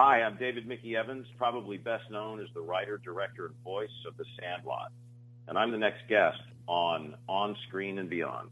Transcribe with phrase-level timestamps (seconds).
[0.00, 4.16] Hi, I'm David Mickey Evans, probably best known as the writer, director, and voice of
[4.16, 4.92] The Sandlot.
[5.48, 8.50] And I'm the next guest on On Screen and Beyond.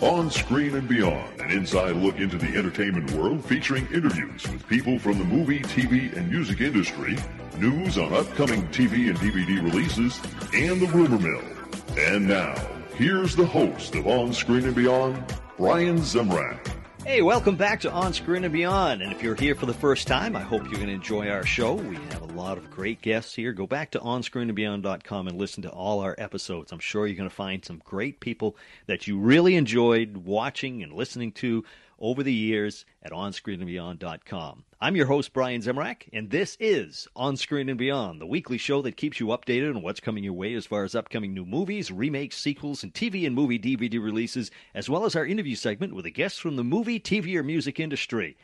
[0.00, 4.98] On Screen and Beyond, an inside look into the entertainment world featuring interviews with people
[4.98, 7.16] from the movie, TV, and music industry,
[7.58, 10.20] news on upcoming TV and DVD releases,
[10.52, 11.55] and the rumor mill.
[11.96, 12.54] And now,
[12.96, 15.22] here's the host of On Screen and Beyond,
[15.56, 16.72] Brian Zemrak.
[17.06, 19.00] Hey, welcome back to On Screen and Beyond.
[19.00, 21.46] And if you're here for the first time, I hope you're going to enjoy our
[21.46, 21.74] show.
[21.74, 23.52] We have a lot of great guests here.
[23.52, 26.72] Go back to onscreenandbeyond.com and listen to all our episodes.
[26.72, 28.56] I'm sure you're going to find some great people
[28.86, 31.64] that you really enjoyed watching and listening to
[31.98, 34.64] over the years at onscreenandbeyond.com.
[34.80, 38.82] I'm your host, Brian Zemrak, and this is On Screen and Beyond, the weekly show
[38.82, 41.90] that keeps you updated on what's coming your way as far as upcoming new movies,
[41.90, 46.04] remakes, sequels, and TV and movie DVD releases, as well as our interview segment with
[46.04, 48.36] a guest from the movie, TV, or music industry.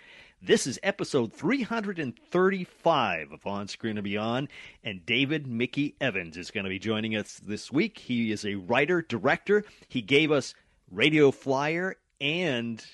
[0.44, 4.48] This is episode 335 of On Screen and Beyond,
[4.82, 7.98] and David Mickey Evans is going to be joining us this week.
[7.98, 9.64] He is a writer, director.
[9.86, 10.54] He gave us
[10.90, 12.84] Radio Flyer and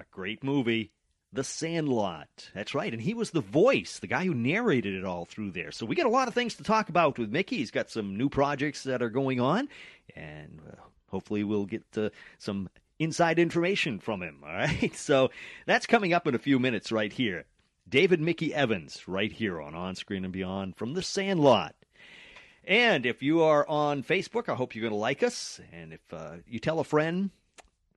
[0.00, 0.90] a great movie,
[1.32, 2.50] The Sandlot.
[2.54, 2.92] That's right.
[2.92, 5.70] And he was the voice, the guy who narrated it all through there.
[5.70, 7.58] So we got a lot of things to talk about with Mickey.
[7.58, 9.68] He's got some new projects that are going on,
[10.16, 10.76] and uh,
[11.08, 14.38] hopefully we'll get uh, some inside information from him.
[14.44, 14.94] All right.
[14.96, 15.30] So
[15.66, 17.44] that's coming up in a few minutes right here.
[17.88, 21.74] David Mickey Evans, right here on On Screen and Beyond from The Sandlot.
[22.64, 25.60] And if you are on Facebook, I hope you're going to like us.
[25.72, 27.30] And if uh, you tell a friend,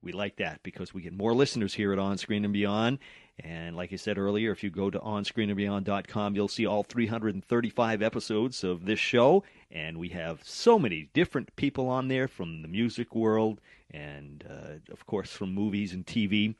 [0.04, 3.00] we like that because we get more listeners here at On Screen and Beyond.
[3.40, 8.64] And like I said earlier, if you go to onscreenandbeyond.com, you'll see all 335 episodes
[8.64, 9.44] of this show.
[9.72, 13.60] And we have so many different people on there from the music world
[13.90, 16.56] and, uh, of course, from movies and TV.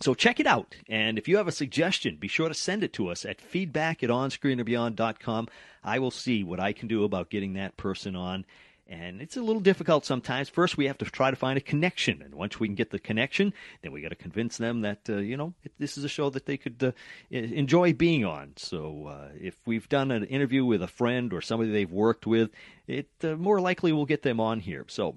[0.00, 0.74] So check it out.
[0.88, 4.02] And if you have a suggestion, be sure to send it to us at feedback
[4.02, 5.48] at onscreenandbeyond.com.
[5.82, 8.44] I will see what I can do about getting that person on
[8.86, 10.48] and it's a little difficult sometimes.
[10.48, 12.98] First, we have to try to find a connection, and once we can get the
[12.98, 16.30] connection, then we got to convince them that uh, you know this is a show
[16.30, 16.92] that they could uh,
[17.30, 18.52] enjoy being on.
[18.56, 22.50] So, uh, if we've done an interview with a friend or somebody they've worked with,
[22.86, 24.84] it uh, more likely will get them on here.
[24.88, 25.16] So.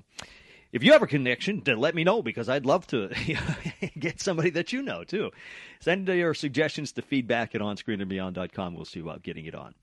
[0.73, 3.09] If you have a connection, then let me know because I'd love to
[3.99, 5.31] get somebody that you know too.
[5.79, 8.75] Send your suggestions to feedback at onscreenandbeyond.com.
[8.75, 9.75] We'll see about getting it on.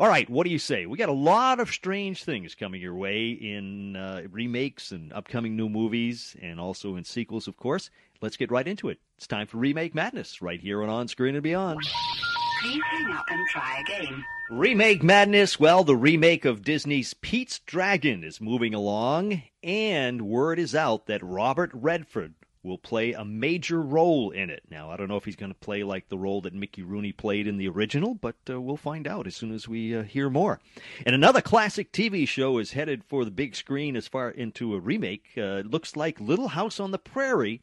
[0.00, 0.86] All right, what do you say?
[0.86, 5.56] We got a lot of strange things coming your way in uh, remakes and upcoming
[5.56, 7.90] new movies, and also in sequels, of course.
[8.20, 9.00] Let's get right into it.
[9.16, 11.80] It's time for Remake Madness, right here on On Screen and Beyond.
[12.62, 14.24] Please hang up and try again.
[14.52, 15.58] Remake Madness.
[15.58, 21.24] Well, the remake of Disney's Pete's Dragon is moving along, and word is out that
[21.24, 22.34] Robert Redford
[22.68, 24.62] will play a major role in it.
[24.70, 27.12] Now, I don't know if he's going to play like the role that Mickey Rooney
[27.12, 30.30] played in the original, but uh, we'll find out as soon as we uh, hear
[30.30, 30.60] more.
[31.04, 34.80] And another classic TV show is headed for the big screen as far into a
[34.80, 35.30] remake.
[35.36, 37.62] Uh, looks like Little House on the Prairie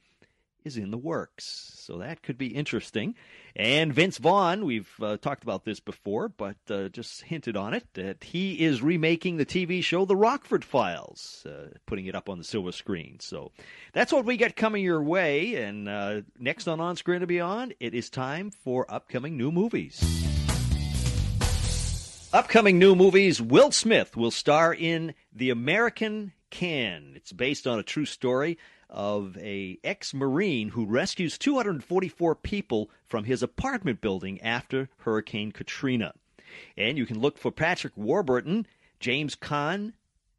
[0.65, 1.71] is in the works.
[1.75, 3.15] So that could be interesting.
[3.55, 7.85] And Vince Vaughn, we've uh, talked about this before, but uh, just hinted on it,
[7.93, 12.37] that he is remaking the TV show The Rockford Files, uh, putting it up on
[12.37, 13.19] the silver screen.
[13.21, 13.51] So
[13.93, 15.55] that's what we got coming your way.
[15.55, 20.03] And uh, next on On Screen and Beyond, it is time for upcoming new movies.
[22.33, 27.13] Upcoming new movies Will Smith will star in The American Can.
[27.15, 28.57] It's based on a true story
[28.90, 36.13] of a ex-marine who rescues 244 people from his apartment building after Hurricane Katrina.
[36.78, 38.66] And you can look for Patrick Warburton,
[39.00, 39.94] James Caan,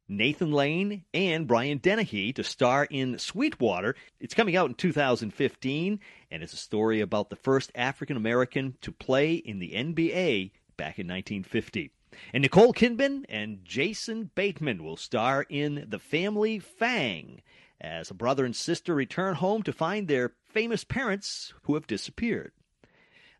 [0.08, 3.96] Nathan Lane, and Brian Dennehy to star in Sweetwater.
[4.20, 8.92] It's coming out in 2015, and it's a story about the first African American to
[8.92, 11.90] play in the NBA back in 1950.
[12.32, 17.42] And Nicole Kidman and Jason Bateman will star in The Family Fang
[17.80, 22.52] as a brother and sister return home to find their famous parents who have disappeared.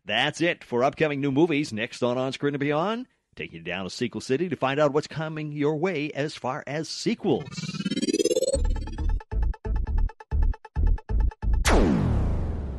[0.05, 3.07] That's it for upcoming new movies next on On Screen and Beyond.
[3.35, 6.63] Taking you down to Sequel City to find out what's coming your way as far
[6.65, 7.45] as sequels.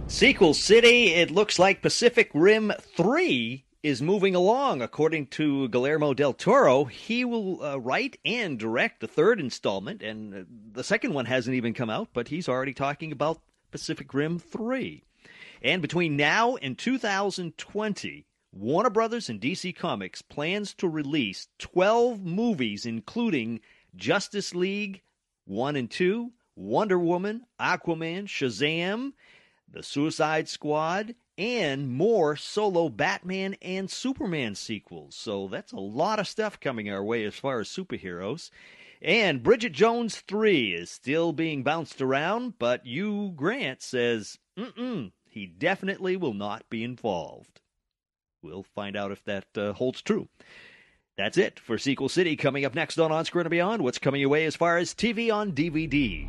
[0.09, 4.83] Sequel City, it looks like Pacific Rim 3 is moving along.
[4.83, 10.35] According to Guillermo del Toro, he will uh, write and direct the third installment, and
[10.35, 10.43] uh,
[10.73, 13.41] the second one hasn't even come out, but he's already talking about
[13.71, 15.05] Pacific Rim 3.
[15.63, 22.87] And between now and 2020, Warner Brothers and DC Comics plans to release 12 movies,
[22.87, 23.61] including
[23.95, 25.03] Justice League
[25.45, 29.13] 1 and 2, Wonder Woman, Aquaman, Shazam,
[29.71, 35.15] The Suicide Squad, and more solo Batman and Superman sequels.
[35.15, 38.51] So that's a lot of stuff coming our way as far as superheroes.
[39.01, 45.47] And Bridget Jones 3 is still being bounced around, but Hugh Grant says, mm he
[45.47, 47.61] definitely will not be involved.
[48.43, 50.29] We'll find out if that uh, holds true.
[51.17, 52.35] That's it for Sequel City.
[52.35, 54.95] Coming up next on On Screen and Beyond, what's coming your way as far as
[54.95, 56.29] TV on DVD.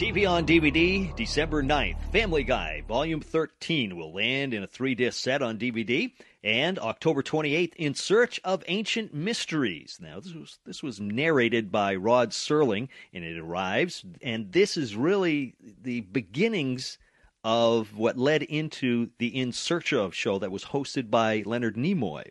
[0.00, 2.00] TV on DVD, December 9th.
[2.10, 6.10] Family Guy, Volume 13 will land in a three disc set on DVD.
[6.42, 9.98] And October 28th, In Search of Ancient Mysteries.
[10.00, 14.02] Now, this was, this was narrated by Rod Serling, and it arrives.
[14.22, 16.96] And this is really the beginnings
[17.44, 22.24] of what led into the In Search of show that was hosted by Leonard Nimoy.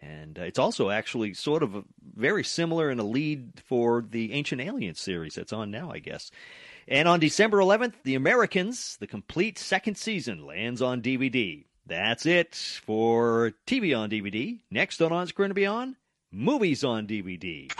[0.00, 1.84] And uh, it's also actually sort of
[2.14, 6.30] very similar in a lead for the Ancient Aliens series that's on now, I guess.
[6.88, 11.64] And on December 11th, The Americans, the complete second season, lands on DVD.
[11.86, 14.60] That's it for TV on DVD.
[14.70, 15.96] Next on On Screen and Beyond,
[16.30, 17.72] movies on DVD.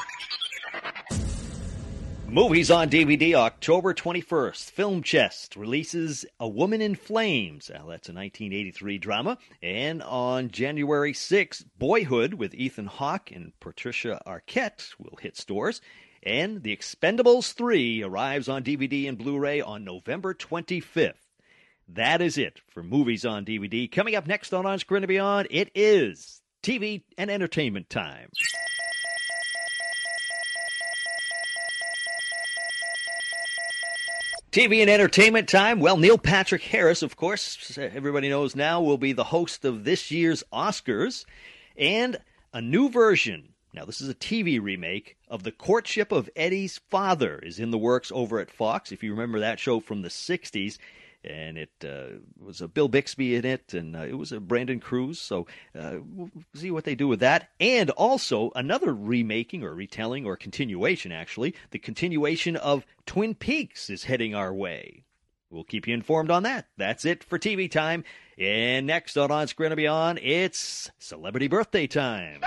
[2.29, 4.71] Movies on DVD, October 21st.
[4.71, 7.69] Film Chest releases A Woman in Flames.
[7.69, 9.37] Now, that's a 1983 drama.
[9.63, 15.83] And on January 6th, Boyhood with Ethan Hawke and Patricia Arquette will hit stores.
[16.25, 21.15] And The Expendables 3 arrives on DVD and Blu ray on November 25th.
[21.89, 23.91] That is it for movies on DVD.
[23.91, 28.29] Coming up next on On Screen and Beyond, it is TV and entertainment time.
[34.53, 35.81] TV and entertainment time.
[35.81, 40.11] Well, Neil Patrick Harris, of course, everybody knows now, will be the host of this
[40.13, 41.25] year's Oscars.
[41.77, 42.19] And
[42.53, 47.39] a new version now, this is a TV remake of The Courtship of Eddie's Father
[47.39, 48.93] is in the works over at Fox.
[48.93, 50.77] If you remember that show from the 60s,
[51.25, 54.79] and it uh, was a Bill Bixby in it, and uh, it was a Brandon
[54.79, 55.19] Cruz.
[55.19, 55.47] So
[55.79, 57.49] uh, we'll see what they do with that.
[57.61, 64.05] And also another remaking or retelling or continuation, actually, the continuation of Twin Peaks is
[64.05, 65.05] heading our way.
[65.49, 66.67] We'll keep you informed on that.
[66.77, 68.05] That's it for TV time.
[68.39, 72.41] And next on On Screen and Beyond, it's celebrity birthday time.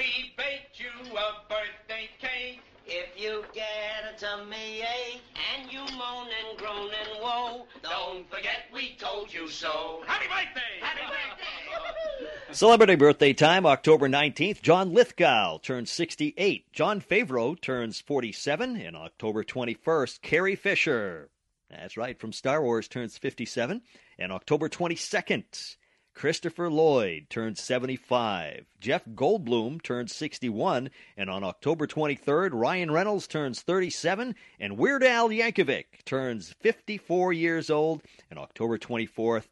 [0.00, 2.62] We baked you a birthday cake.
[2.86, 3.66] If you get
[4.10, 5.20] a tummy ache
[5.54, 10.00] and you moan and groan and woe, don't forget we told you so.
[10.06, 10.80] Happy birthday!
[10.80, 12.54] Happy birthday!
[12.54, 14.62] Celebrity birthday time, October 19th.
[14.62, 16.72] John Lithgow turns 68.
[16.72, 18.76] Jon Favreau turns 47.
[18.76, 21.28] And October 21st, Carrie Fisher.
[21.68, 23.82] That's right, from Star Wars turns 57.
[24.18, 25.76] And October 22nd,
[26.14, 28.66] Christopher Lloyd turns 75.
[28.80, 30.90] Jeff Goldblum turns 61.
[31.16, 34.34] And on October 23rd, Ryan Reynolds turns 37.
[34.58, 38.02] And Weird Al Yankovic turns 54 years old.
[38.30, 39.46] And October 24th,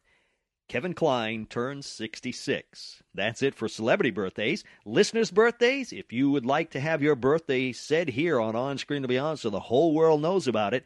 [0.69, 3.01] Kevin Kline turns 66.
[3.15, 4.63] That's it for celebrity birthdays.
[4.85, 9.01] Listeners' birthdays, if you would like to have your birthday said here on On Screen
[9.01, 10.85] to Beyond so the whole world knows about it,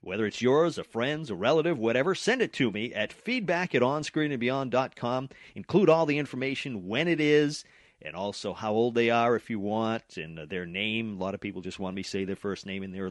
[0.00, 3.82] whether it's yours, a friend's, a relative, whatever, send it to me at feedback at
[3.82, 5.28] onscreenandbeyond.com.
[5.54, 7.64] Include all the information, when it is,
[8.00, 11.16] and also how old they are if you want, and their name.
[11.16, 13.10] A lot of people just want me to say their first name and their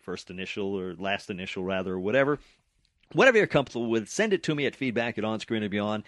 [0.00, 2.38] first initial or last initial, rather, or whatever.
[3.12, 6.04] Whatever you're comfortable with, send it to me at feedback at onscreen and beyond,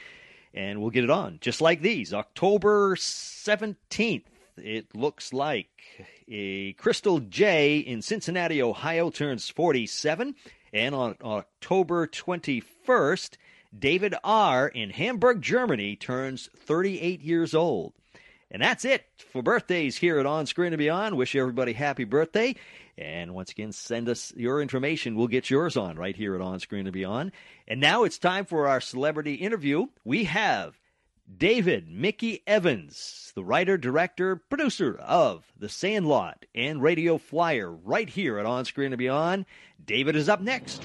[0.55, 1.39] and we'll get it on.
[1.41, 2.15] Just like these.
[2.15, 4.25] October 17th,
[4.61, 5.69] it looks like
[6.29, 10.35] a Crystal J in Cincinnati, Ohio turns 47.
[10.73, 13.37] And on October 21st,
[13.77, 14.69] David R.
[14.69, 17.93] in Hamburg, Germany turns 38 years old.
[18.51, 21.17] And that's it for birthdays here at On Screen and Beyond.
[21.17, 22.57] Wish everybody happy birthday.
[22.99, 25.15] And once again, send us your information.
[25.15, 27.33] We'll get yours on right here at On Screen and Beyond.
[27.69, 29.87] And now it's time for our celebrity interview.
[30.05, 30.80] We have
[31.37, 38.39] David Mickey Evans, the writer, director, producer of The Sandlot and Radio Flyer, right here
[38.39, 39.47] at On Screen and Beyond.
[39.85, 40.85] David is up next.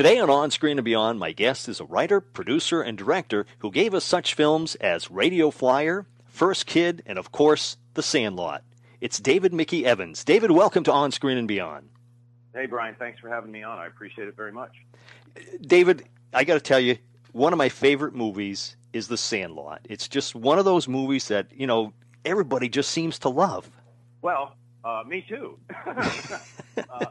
[0.00, 3.70] Today on On Screen and Beyond, my guest is a writer, producer, and director who
[3.70, 8.64] gave us such films as Radio Flyer, First Kid, and of course, The Sandlot.
[9.02, 10.24] It's David Mickey Evans.
[10.24, 11.90] David, welcome to On Screen and Beyond.
[12.54, 13.76] Hey, Brian, thanks for having me on.
[13.76, 14.72] I appreciate it very much.
[15.60, 16.96] David, I got to tell you,
[17.32, 19.80] one of my favorite movies is The Sandlot.
[19.84, 21.92] It's just one of those movies that, you know,
[22.24, 23.70] everybody just seems to love.
[24.22, 25.58] Well, uh, me too.
[25.86, 27.04] uh,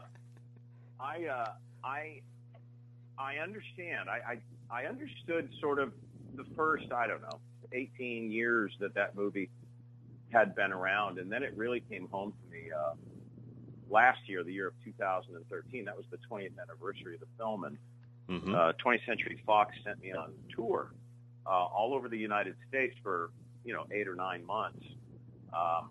[0.99, 1.51] I, uh,
[1.83, 2.21] I,
[3.19, 4.09] I understand.
[4.09, 4.33] I,
[4.71, 5.91] I, I understood sort of
[6.35, 7.39] the first, I don't know,
[7.73, 9.49] 18 years that that movie
[10.31, 12.93] had been around, and then it really came home to me uh,
[13.89, 15.85] last year, the year of 2013.
[15.85, 17.77] That was the 20th anniversary of the film, and
[18.29, 18.53] Mm-hmm.
[18.53, 20.93] uh, 20th Century Fox sent me on tour
[21.47, 23.31] uh, all over the United States for
[23.65, 24.83] you know eight or nine months.
[25.51, 25.89] Um,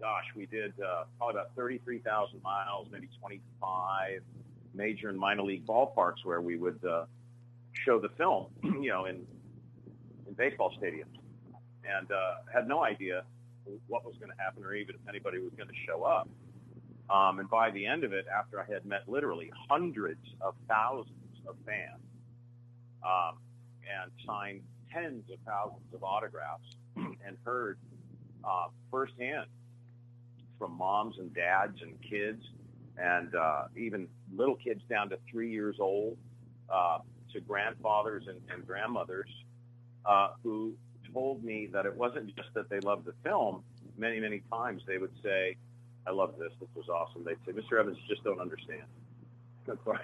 [0.00, 4.22] gosh, we did uh, probably about 33,000 miles, maybe 25
[4.74, 7.04] major and minor league ballparks where we would uh,
[7.84, 9.26] show the film, you know, in
[10.26, 11.16] in baseball stadiums,
[11.84, 13.24] and uh, had no idea
[13.86, 16.28] what was going to happen or even if anybody was going to show up.
[17.10, 21.16] Um, and by the end of it, after I had met literally hundreds of thousands
[21.46, 22.00] of fans
[23.04, 23.38] um,
[23.82, 24.62] and signed
[24.92, 27.78] tens of thousands of autographs and heard
[28.44, 29.46] uh, firsthand
[30.58, 32.42] from moms and dads and kids
[32.98, 36.16] and uh, even little kids down to three years old
[36.72, 36.98] uh,
[37.32, 39.28] to grandfathers and, and grandmothers
[40.04, 40.74] uh, who
[41.12, 43.62] told me that it wasn't just that they loved the film.
[43.96, 45.56] Many, many times they would say,
[46.06, 46.52] I love this.
[46.60, 47.24] This was awesome.
[47.24, 47.78] They'd say, Mr.
[47.78, 48.82] Evans, just don't understand.
[49.68, 50.00] Of course.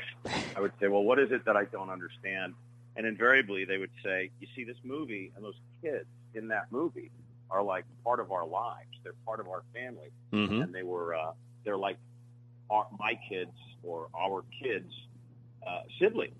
[0.54, 2.54] I would say, well, what is it that I don't understand?
[2.94, 7.10] And invariably they would say, you see this movie and those kids in that movie
[7.50, 8.86] are like part of our lives.
[9.02, 10.12] They're part of our family.
[10.32, 10.62] Mm-hmm.
[10.62, 11.32] And they were, uh,
[11.64, 11.96] they're like
[12.70, 14.92] our, my kids or our kids'
[15.66, 16.34] uh, siblings,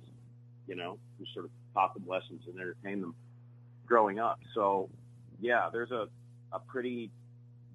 [0.66, 3.14] you know, who sort of taught them lessons and entertained them
[3.86, 4.40] growing up.
[4.54, 4.90] So,
[5.40, 6.08] yeah, there's a,
[6.52, 7.10] a pretty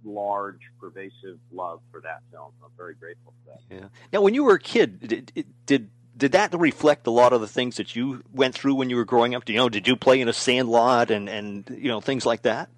[0.03, 2.51] large, pervasive love for that film.
[2.63, 3.75] I'm very grateful for that.
[3.75, 3.87] Yeah.
[4.11, 7.47] Now, when you were a kid, did, did did that reflect a lot of the
[7.47, 9.45] things that you went through when you were growing up?
[9.45, 12.43] Do you know, did you play in a sandlot and and you know things like
[12.43, 12.69] that?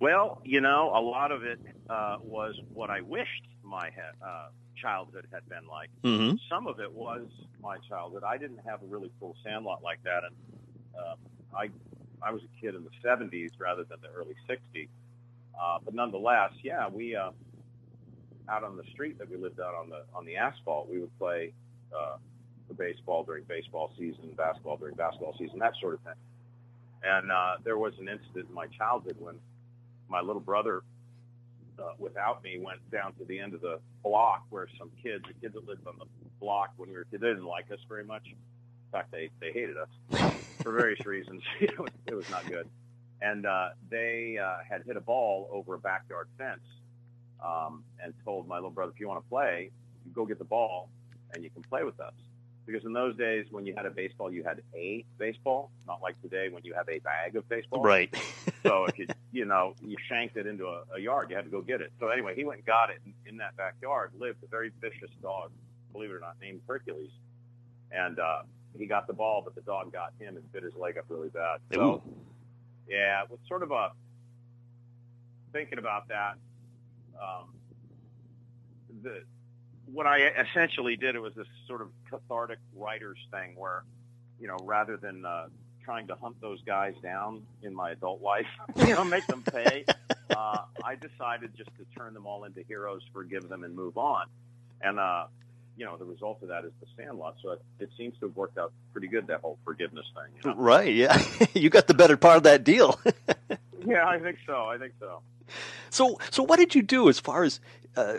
[0.00, 1.58] Well, you know, a lot of it
[1.88, 3.90] uh, was what I wished my
[4.24, 5.90] uh, childhood had been like.
[6.02, 6.36] Mm-hmm.
[6.48, 7.26] Some of it was
[7.62, 8.22] my childhood.
[8.24, 10.34] I didn't have a really full sandlot like that, and
[10.98, 11.70] uh, I
[12.22, 14.88] I was a kid in the 70s rather than the early 60s.
[15.60, 17.30] Uh, but nonetheless, yeah, we uh,
[18.48, 21.16] out on the street that we lived out on the on the asphalt, we would
[21.18, 21.52] play
[21.96, 22.16] uh,
[22.68, 26.14] the baseball during baseball season, basketball during basketball season, that sort of thing.
[27.02, 29.36] And uh, there was an incident in my childhood when
[30.08, 30.82] my little brother,
[31.80, 35.34] uh, without me, went down to the end of the block where some kids, the
[35.34, 36.06] kids that lived on the
[36.40, 38.26] block when we were kids, they didn't like us very much.
[38.26, 38.36] In
[38.92, 40.32] fact, they they hated us
[40.62, 41.42] for various reasons.
[41.60, 42.68] it, was, it was not good.
[43.20, 46.60] And uh, they uh, had hit a ball over a backyard fence
[47.44, 49.70] um, and told my little brother, if you want to play,
[50.04, 50.88] you go get the ball
[51.34, 52.14] and you can play with us.
[52.66, 56.20] Because in those days, when you had a baseball, you had a baseball, not like
[56.20, 57.82] today when you have a bag of baseball.
[57.82, 58.14] Right.
[58.68, 61.50] so if you, you know, you shanked it into a, a yard, you had to
[61.50, 61.92] go get it.
[61.98, 64.12] So anyway, he went and got it in, in that backyard.
[64.18, 65.50] Lived a very vicious dog,
[65.92, 67.10] believe it or not, named Hercules,
[67.90, 68.42] and uh,
[68.78, 71.30] he got the ball, but the dog got him and bit his leg up really
[71.30, 71.60] bad.
[71.72, 72.02] So Ooh.
[72.88, 73.90] yeah, it was sort of a
[75.52, 76.34] thinking about that.
[77.20, 77.54] Um,
[79.02, 79.22] the
[79.86, 83.84] what I essentially did it was this sort of cathartic writer's thing where,
[84.38, 85.46] you know, rather than uh,
[85.88, 88.44] trying to hunt those guys down in my adult life,
[88.76, 89.86] you know, make them pay,
[90.36, 94.26] uh, I decided just to turn them all into heroes, forgive them, and move on.
[94.82, 95.28] And uh,
[95.78, 97.36] you know, the result of that is the Sandlot.
[97.42, 100.30] So it, it seems to have worked out pretty good that whole forgiveness thing.
[100.44, 100.56] You know?
[100.62, 100.94] Right.
[100.94, 101.22] Yeah.
[101.54, 103.00] you got the better part of that deal.
[103.86, 104.66] Yeah, I think so.
[104.66, 105.22] I think so.
[105.88, 107.60] so so what did you do as far as
[107.96, 108.18] uh,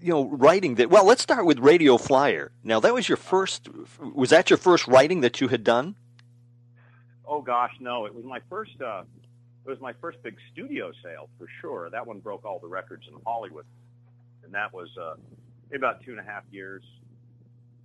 [0.00, 0.88] you know writing that?
[0.88, 2.50] Well, let's start with Radio Flyer.
[2.62, 3.68] Now that was your first.
[4.00, 5.96] Was that your first writing that you had done?
[7.26, 8.06] Oh gosh, no!
[8.06, 8.80] It was my first.
[8.80, 9.02] Uh,
[9.64, 11.88] it was my first big studio sale for sure.
[11.90, 13.64] That one broke all the records in Hollywood,
[14.44, 15.14] and that was uh,
[15.74, 16.82] about two and a half years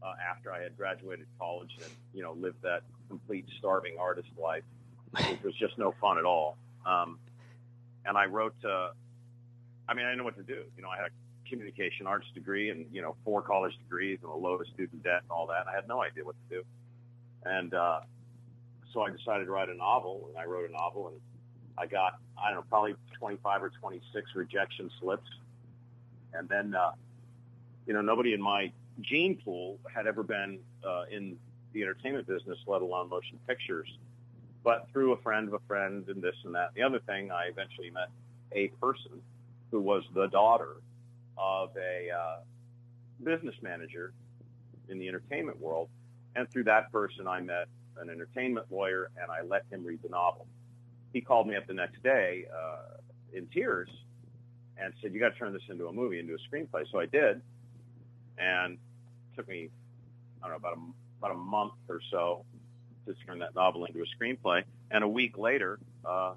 [0.04, 4.64] uh, after I had graduated college and you know lived that complete starving artist life,
[5.12, 6.58] which was just no fun at all.
[6.86, 7.20] Um,
[8.06, 8.56] and I wrote.
[8.64, 8.90] Uh,
[9.88, 10.62] I mean, I didn't know what to do.
[10.78, 14.32] You know, I had a communication arts degree and you know four college degrees and
[14.32, 15.62] a load of student debt and all that.
[15.62, 16.64] And I had no idea what to do.
[17.44, 18.02] And uh,
[18.94, 21.18] so I decided to write a novel, and I wrote a novel, and
[21.78, 25.30] I got I don't know probably 25 or 26 rejection slips,
[26.34, 26.92] and then uh,
[27.86, 31.38] you know nobody in my gene pool had ever been uh, in
[31.74, 33.88] the entertainment business, let alone motion pictures.
[34.64, 36.74] But through a friend of a friend and this and that.
[36.76, 38.10] The other thing, I eventually met
[38.52, 39.22] a person
[39.72, 40.78] who was the daughter
[41.38, 42.38] of a uh,
[43.24, 44.12] business manager
[44.90, 45.88] in the entertainment world.
[46.36, 47.68] And through that person, I met
[48.02, 50.48] an entertainment lawyer and I let him read the novel.
[51.14, 52.98] He called me up the next day uh,
[53.34, 53.90] in tears
[54.78, 56.84] and said, you got to turn this into a movie, into a screenplay.
[56.92, 57.42] So I did.
[58.38, 59.70] And it took me,
[60.42, 60.82] I don't know, about a,
[61.20, 62.46] about a month or so
[63.06, 64.64] to turn that novel into a screenplay.
[64.92, 66.34] And a week later, uh,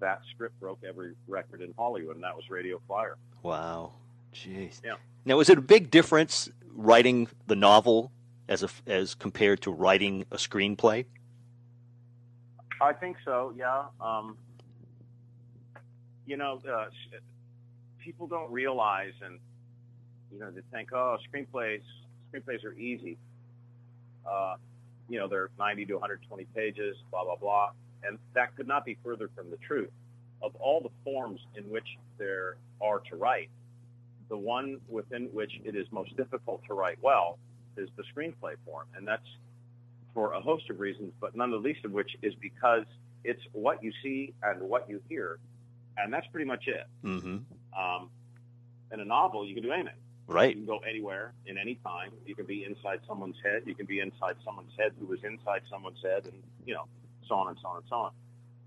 [0.00, 3.16] that script broke every record in Hollywood, and that was Radio Flyer.
[3.42, 3.92] Wow.
[4.34, 4.80] Jeez.
[4.84, 4.94] Yeah.
[5.24, 8.12] Now, is it a big difference writing the novel
[8.48, 11.04] as a, as compared to writing a screenplay?
[12.80, 13.52] I think so.
[13.56, 13.84] Yeah.
[14.00, 14.36] Um,
[16.26, 16.86] you know, uh,
[17.98, 19.38] people don't realize, and
[20.32, 21.82] you know, they think, oh, screenplays
[22.32, 23.16] screenplays are easy.
[24.30, 24.56] Uh,
[25.08, 27.70] you know, they're 90 to 120 pages, blah blah blah,
[28.04, 29.90] and that could not be further from the truth.
[30.40, 33.50] Of all the forms in which there are to write,
[34.28, 37.38] the one within which it is most difficult to write well
[37.78, 39.26] is the screenplay form, and that's
[40.14, 42.84] for a host of reasons, but none the least of which is because
[43.24, 45.38] it's what you see and what you hear,
[45.96, 46.86] and that's pretty much it.
[47.04, 47.38] Mm-hmm.
[47.78, 48.10] Um,
[48.92, 49.92] in a novel, you can do anything.
[50.26, 50.50] Right.
[50.50, 52.10] You can go anywhere in any time.
[52.26, 53.62] You can be inside someone's head.
[53.64, 56.84] You can be inside someone's head who was inside someone's head, and you know,
[57.26, 58.10] so on and so on and so on.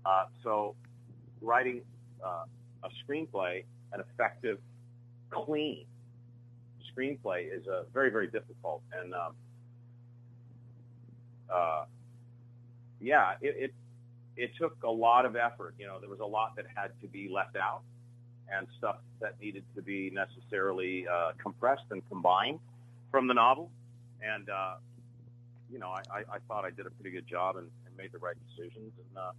[0.04, 0.74] Uh, so,
[1.40, 1.82] writing
[2.24, 2.44] uh,
[2.82, 4.58] a screenplay, an effective,
[5.30, 5.84] clean
[6.94, 8.82] screenplay, is uh, very, very difficult.
[8.92, 9.32] And um,
[11.52, 11.84] uh,
[13.00, 13.74] yeah, it, it
[14.36, 15.74] it took a lot of effort.
[15.78, 17.82] You know, there was a lot that had to be left out
[18.48, 22.58] and stuff that needed to be necessarily uh, compressed and combined
[23.10, 23.70] from the novel.
[24.22, 24.74] And, uh,
[25.70, 28.12] you know, I, I, I thought I did a pretty good job and, and made
[28.12, 28.92] the right decisions.
[28.98, 29.32] And, uh,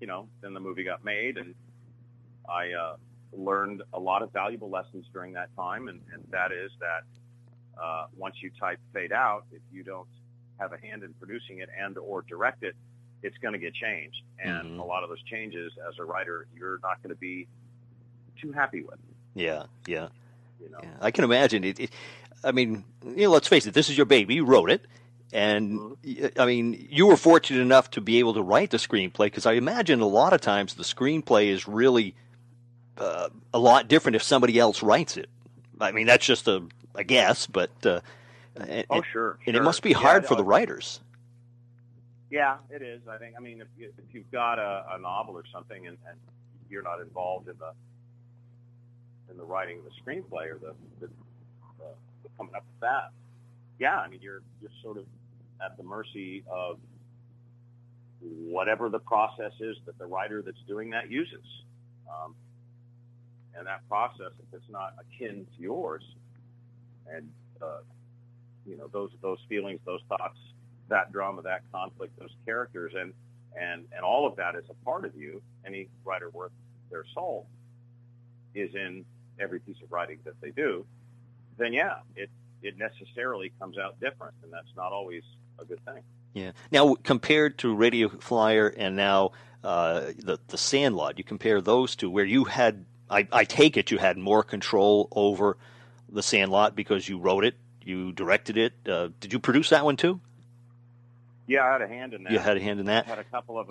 [0.00, 1.54] you know, then the movie got made and
[2.48, 2.96] I uh,
[3.32, 5.88] learned a lot of valuable lessons during that time.
[5.88, 10.08] And, and that is that uh, once you type fade out, if you don't
[10.58, 12.74] have a hand in producing it and or direct it,
[13.22, 14.22] it's going to get changed.
[14.38, 14.80] And Mhm.
[14.80, 17.46] a lot of those changes as a writer, you're not going to be
[18.40, 18.98] too happy with.
[19.34, 19.64] Yeah.
[19.86, 20.08] Yeah.
[20.60, 21.90] You know, Yeah, I can imagine it, it.
[22.42, 23.74] I mean, you know, let's face it.
[23.74, 24.34] This is your baby.
[24.34, 24.86] You wrote it,
[25.32, 25.96] and
[26.36, 29.54] I mean, you were fortunate enough to be able to write the screenplay because I
[29.54, 32.14] imagine a lot of times the screenplay is really
[32.98, 35.28] uh, a lot different if somebody else writes it.
[35.80, 36.62] I mean, that's just a,
[36.94, 38.00] a guess, but uh,
[38.56, 41.00] and, oh sure, and it must be hard for the writers.
[42.30, 43.00] Yeah, it is.
[43.08, 43.34] I think.
[43.36, 46.18] I mean, if, you, if you've got a, a novel or something, and, and
[46.68, 47.72] you're not involved in the
[49.30, 51.06] in the writing of the screenplay or the, the,
[51.78, 51.84] the,
[52.22, 53.12] the coming up with that,
[53.78, 55.04] yeah, I mean, you're you're sort of
[55.64, 56.78] at the mercy of
[58.20, 61.44] whatever the process is that the writer that's doing that uses.
[62.08, 62.34] Um,
[63.58, 66.02] and that process, if it's not akin to yours,
[67.12, 67.28] and
[67.60, 67.80] uh,
[68.66, 70.38] you know those those feelings, those thoughts,
[70.88, 73.12] that drama, that conflict, those characters, and
[73.60, 75.42] and and all of that is a part of you.
[75.66, 76.52] Any writer worth
[76.90, 77.46] their salt
[78.54, 79.04] is in
[79.40, 80.86] every piece of writing that they do.
[81.56, 82.30] Then yeah, it
[82.62, 85.22] it necessarily comes out different, and that's not always
[85.58, 86.02] a good thing.
[86.34, 86.52] Yeah.
[86.70, 89.32] Now, compared to Radio Flyer and now
[89.64, 93.90] uh, the the Sandlot, you compare those two, where you had, I, I take it,
[93.90, 95.56] you had more control over
[96.08, 98.72] the Sandlot because you wrote it, you directed it.
[98.88, 100.20] Uh, did you produce that one too?
[101.46, 102.32] Yeah, I had a hand in that.
[102.32, 103.06] You had a hand in that.
[103.06, 103.70] I had a couple of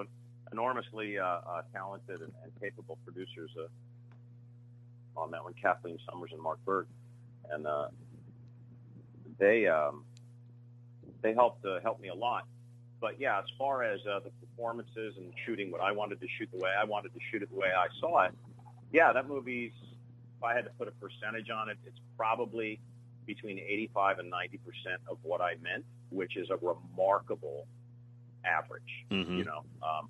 [0.51, 6.41] enormously uh, uh, talented and, and capable producers uh, on that one, Kathleen Summers and
[6.41, 6.87] Mark Burg,
[7.51, 7.87] and uh,
[9.37, 10.03] they um,
[11.21, 12.45] they helped uh, helped me a lot.
[12.99, 16.49] But yeah, as far as uh, the performances and shooting what I wanted to shoot
[16.51, 18.31] the way I wanted to shoot it the way I saw it,
[18.91, 19.71] yeah, that movie's.
[20.37, 22.79] If I had to put a percentage on it, it's probably
[23.25, 27.65] between 85 and 90 percent of what I meant, which is a remarkable
[28.45, 29.05] average.
[29.11, 29.37] Mhm.
[29.37, 30.09] You know, um,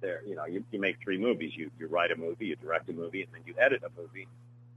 [0.00, 1.52] there, you know, you, you make three movies.
[1.54, 4.28] You you write a movie, you direct a movie, and then you edit a movie.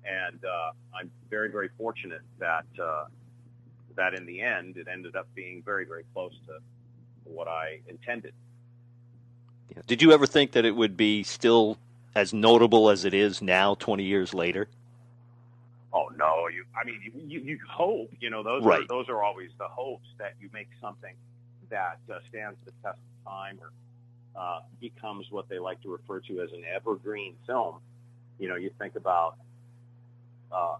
[0.05, 3.05] And uh, I'm very very fortunate that uh,
[3.95, 6.59] that in the end it ended up being very very close to
[7.23, 8.33] what I intended.
[9.73, 9.81] Yeah.
[9.87, 11.77] Did you ever think that it would be still
[12.15, 14.69] as notable as it is now, 20 years later?
[15.93, 16.65] Oh no, you.
[16.75, 18.11] I mean, you you, you hope.
[18.19, 18.67] You know, those Right.
[18.67, 21.15] are those are always the hopes that you make something
[21.69, 23.71] that uh, stands the test of time or
[24.35, 27.79] uh, becomes what they like to refer to as an evergreen film.
[28.39, 29.35] You know, you think about
[30.51, 30.77] uh,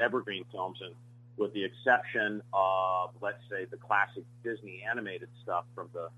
[0.00, 0.94] evergreen films, and
[1.36, 6.08] with the exception of, let's say, the classic Disney animated stuff from the,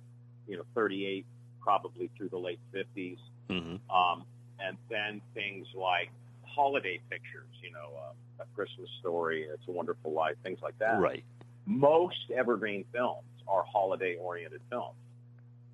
[0.47, 1.27] you know, 38
[1.61, 3.19] probably through the late 50s.
[3.49, 4.25] Hmm Um,
[4.61, 6.11] and then things like
[6.45, 10.99] holiday pictures, you know, uh, A Christmas Story, It's a Wonderful Life, things like that.
[10.99, 11.25] Right.
[11.67, 14.97] Most evergreen films are holiday-oriented films.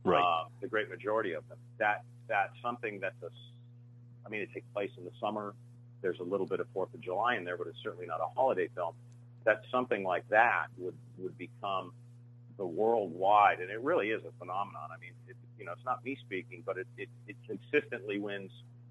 [0.05, 0.21] Right.
[0.23, 1.59] Uh, the great majority of them.
[1.79, 3.33] That that's something that's a, s-
[4.27, 5.55] I mean, it takes place in the summer.
[6.01, 8.27] There's a little bit of Fourth of July in there, but it's certainly not a
[8.35, 8.95] holiday film.
[9.45, 11.93] That something like that would would become
[12.57, 14.89] the worldwide, and it really is a phenomenon.
[14.91, 18.51] I mean, it, you know, it's not me speaking, but it, it it consistently wins,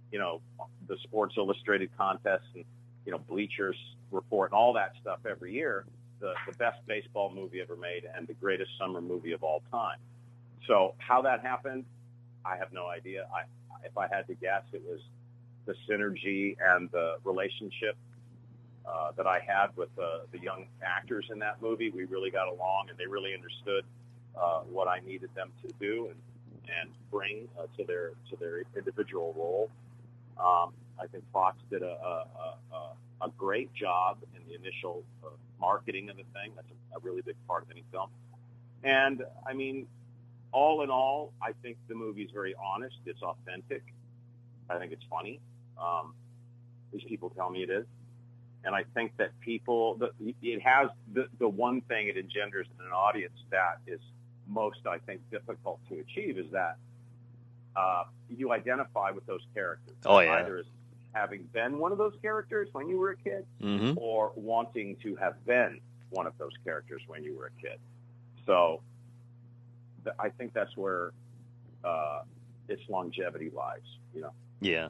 [0.09, 0.39] you know,
[0.87, 2.63] the Sports Illustrated contests and
[3.05, 3.75] you know Bleachers
[4.09, 5.83] Report and all that stuff every year.
[6.21, 9.97] The the best baseball movie ever made and the greatest summer movie of all time.
[10.65, 11.83] So how that happened,
[12.45, 13.27] I have no idea.
[13.35, 13.41] I,
[13.85, 15.01] if I had to guess, it was
[15.65, 17.97] the synergy and the relationship
[18.85, 21.89] uh, that I had with the, the young actors in that movie.
[21.89, 23.83] We really got along, and they really understood
[24.39, 26.15] uh, what I needed them to do and
[26.79, 29.69] and bring uh, to their to their individual role.
[30.37, 32.25] Um, I think Fox did a, a,
[32.73, 32.75] a,
[33.25, 36.51] a- great job in the initial uh, marketing of the thing.
[36.55, 38.09] That's a, a really big part of any film.
[38.83, 39.87] And I mean,
[40.51, 42.95] all in all, I think the movie's very honest.
[43.05, 43.83] It's authentic.
[44.69, 45.39] I think it's funny.
[45.77, 46.13] Um,
[46.89, 47.85] at people tell me it is.
[48.63, 49.97] And I think that people,
[50.41, 53.99] it has the, the one thing it engenders in an audience that is
[54.51, 56.77] most, I think, difficult to achieve is that
[57.75, 59.95] uh, you identify with those characters.
[60.05, 60.33] Oh, yeah.
[60.33, 60.65] Either as
[61.13, 65.15] having been one of those characters when you were a kid hmm or wanting to
[65.17, 67.77] have been one of those characters when you were a kid.
[68.45, 68.81] So
[70.03, 71.11] th- I think that's where
[71.83, 72.21] uh,
[72.69, 73.79] its longevity lies.
[74.13, 74.31] You know.
[74.61, 74.89] Yeah.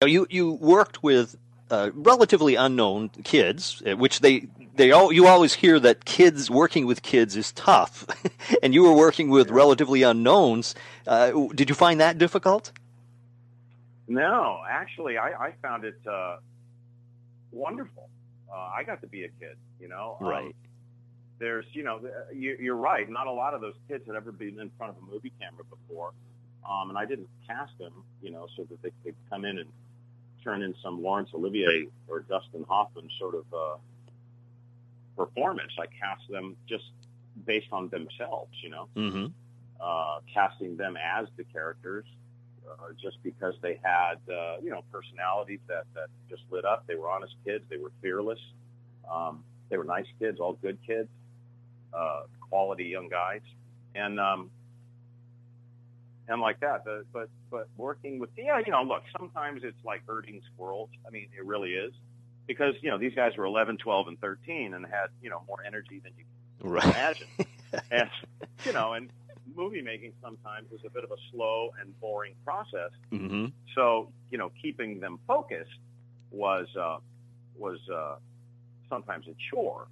[0.00, 1.36] Now, you you worked with
[1.70, 6.86] uh, relatively unknown kids, uh, which they they all you always hear that kids working
[6.86, 8.06] with kids is tough,
[8.62, 10.74] and you were working with relatively unknowns.
[11.06, 12.72] Uh, did you find that difficult?
[14.06, 16.36] No, actually, I, I found it uh,
[17.52, 18.08] wonderful.
[18.50, 19.56] Uh, I got to be a kid.
[19.80, 20.16] You know.
[20.20, 20.56] Um, Right.
[21.38, 22.00] there's, you know,
[22.32, 23.08] you're right.
[23.08, 25.64] Not a lot of those kids had ever been in front of a movie camera
[25.64, 26.12] before,
[26.68, 29.68] um, and I didn't cast them, you know, so that they could come in and
[30.42, 33.76] turn in some Laurence Olivier or Dustin Hoffman sort of uh,
[35.16, 35.72] performance.
[35.78, 36.84] I cast them just
[37.46, 39.26] based on themselves, you know, hmm
[39.80, 42.04] uh, casting them as the characters.
[42.68, 46.86] Uh, just because they had, uh, you know, personalities that, that just lit up.
[46.86, 47.64] They were honest kids.
[47.70, 48.40] They were fearless.
[49.10, 51.08] Um, they were nice kids, all good kids,
[51.92, 53.40] uh, quality young guys,
[53.94, 54.50] and um,
[56.28, 56.84] and like that.
[56.84, 60.90] The, but but working with yeah, you know, look, sometimes it's like herding squirrels.
[61.06, 61.92] I mean, it really is
[62.46, 65.58] because you know these guys were 11, 12, and 13 and had you know more
[65.66, 66.84] energy than you can Right.
[66.90, 67.28] imagine,
[67.90, 68.10] and
[68.64, 69.10] you know, and
[69.54, 72.90] movie making sometimes is a bit of a slow and boring process.
[73.10, 75.70] hmm So, you know, keeping them focused
[76.30, 76.98] was uh,
[77.56, 78.16] was uh,
[78.88, 79.88] sometimes a chore,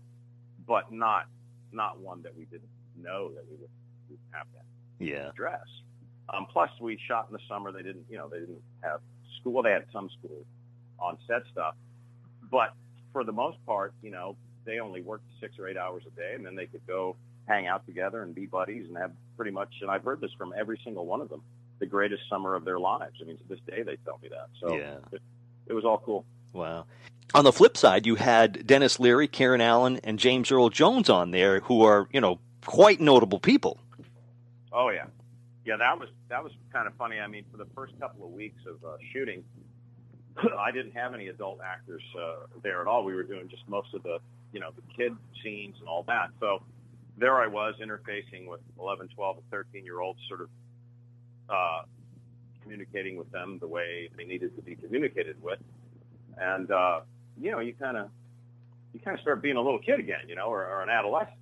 [0.66, 1.26] but not
[1.72, 3.70] not one that we didn't know that we would,
[4.10, 4.58] would have to
[4.98, 5.30] Yeah.
[5.30, 5.66] address.
[6.32, 7.72] Um, plus, we shot in the summer.
[7.72, 9.00] They didn't, you know, they didn't have
[9.40, 9.52] school.
[9.52, 10.44] Well, they had some school
[10.98, 11.74] on set stuff,
[12.50, 12.72] but
[13.12, 16.32] for the most part, you know, they only worked six or eight hours a day,
[16.34, 19.68] and then they could go hang out together and be buddies and have pretty much.
[19.82, 21.42] And I've heard this from every single one of them.
[21.78, 23.18] The greatest summer of their lives.
[23.20, 24.48] I mean, to this day, they tell me that.
[24.60, 24.96] So Yeah.
[25.12, 25.20] it,
[25.66, 26.24] it was all cool.
[26.52, 26.86] Wow.
[27.34, 31.30] On the flip side, you had Denis Leary, Karen Allen, and James Earl Jones on
[31.32, 33.78] there, who are you know quite notable people.
[34.72, 35.06] Oh yeah,
[35.66, 35.76] yeah.
[35.76, 37.18] That was that was kind of funny.
[37.18, 39.44] I mean, for the first couple of weeks of uh, shooting,
[40.58, 43.04] I didn't have any adult actors uh, there at all.
[43.04, 44.18] We were doing just most of the
[44.52, 46.30] you know the kid scenes and all that.
[46.40, 46.62] So
[47.18, 50.48] there I was interfacing with 11, 12, and 13 year olds, sort of
[51.48, 51.82] uh,
[52.62, 55.58] communicating with them the way they needed to be communicated with,
[56.38, 57.00] and uh,
[57.40, 58.10] you know you kind of
[58.92, 61.36] you kind of start being a little kid again, you know, or, or an adolescent.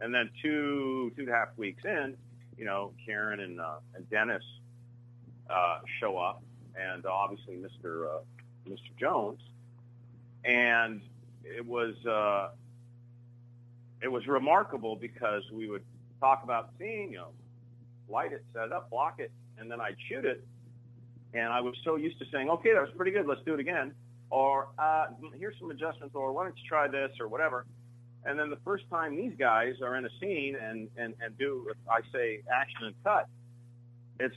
[0.00, 2.16] And then two two and a half weeks in,
[2.56, 4.42] you know, Karen and uh, and Dennis
[5.48, 6.42] uh, show up,
[6.76, 8.06] and obviously Mr.
[8.06, 8.18] Uh,
[8.68, 8.96] Mr.
[8.98, 9.40] Jones,
[10.44, 11.00] and
[11.44, 12.48] it was uh,
[14.02, 15.84] it was remarkable because we would
[16.20, 17.28] talk about seeing know,
[18.08, 20.44] light it, set it up, block it, and then I'd shoot it,
[21.34, 23.60] and I was so used to saying, okay, that was pretty good, let's do it
[23.60, 23.92] again,
[24.30, 25.06] or uh,
[25.38, 27.66] here's some adjustments, or why don't you try this, or whatever.
[28.24, 31.70] And then the first time these guys are in a scene and, and, and do,
[31.90, 33.26] I say, action and cut,
[34.20, 34.34] it's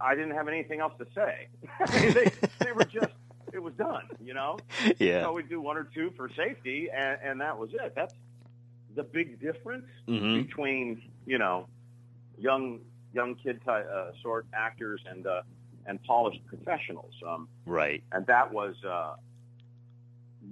[0.00, 1.48] I didn't have anything else to say.
[2.12, 2.30] they,
[2.64, 3.12] they were just,
[3.52, 4.58] it was done, you know?
[4.98, 5.22] Yeah.
[5.24, 7.94] So we'd do one or two for safety, and, and that was it.
[7.96, 8.14] That's
[8.94, 10.46] the big difference Mhm.
[10.46, 11.66] between, you know,
[12.38, 12.80] young
[13.14, 15.42] young kid ty uh, sort actors and uh,
[15.86, 17.14] and polished professionals.
[17.26, 18.04] Um, Right.
[18.12, 19.14] and that was uh,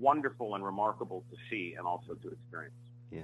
[0.00, 2.74] wonderful and remarkable to see and also to experience.
[3.10, 3.22] Yeah.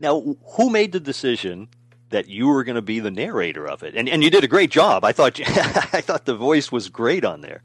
[0.00, 1.68] Now, who made the decision
[2.10, 3.94] that you were going to be the narrator of it?
[3.94, 5.04] And and you did a great job.
[5.04, 5.40] I thought
[5.94, 7.62] I thought the voice was great on there.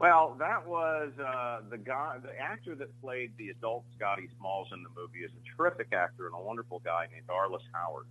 [0.00, 4.82] Well, that was uh, the guy, the actor that played the adult Scotty Smalls in
[4.82, 8.06] the movie is a terrific actor and a wonderful guy named Arliss Howard.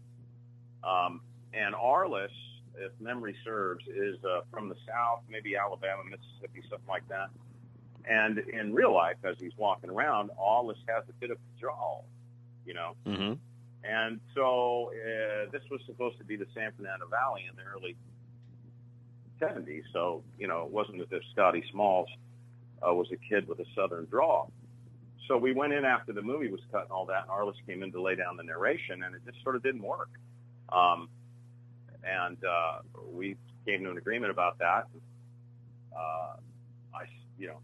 [0.83, 2.29] Um, and Arliss,
[2.77, 7.31] if memory serves, is uh, from the South, maybe Alabama, Mississippi, something like that.
[8.05, 12.05] And in real life, as he's walking around, Arliss has a bit of a drawl,
[12.65, 12.95] you know.
[13.05, 13.33] Mm-hmm.
[13.83, 17.95] And so uh, this was supposed to be the San Fernando Valley in the early
[19.39, 19.83] 70s.
[19.93, 22.09] So, you know, it wasn't as if Scotty Smalls
[22.85, 24.51] uh, was a kid with a southern drawl.
[25.27, 27.83] So we went in after the movie was cut and all that, and Arliss came
[27.83, 30.09] in to lay down the narration, and it just sort of didn't work.
[30.69, 31.07] Um,
[32.03, 32.79] and uh,
[33.11, 33.35] we
[33.65, 34.87] came to an agreement about that.
[35.95, 36.35] Uh,
[36.93, 37.03] I,
[37.37, 37.59] you know,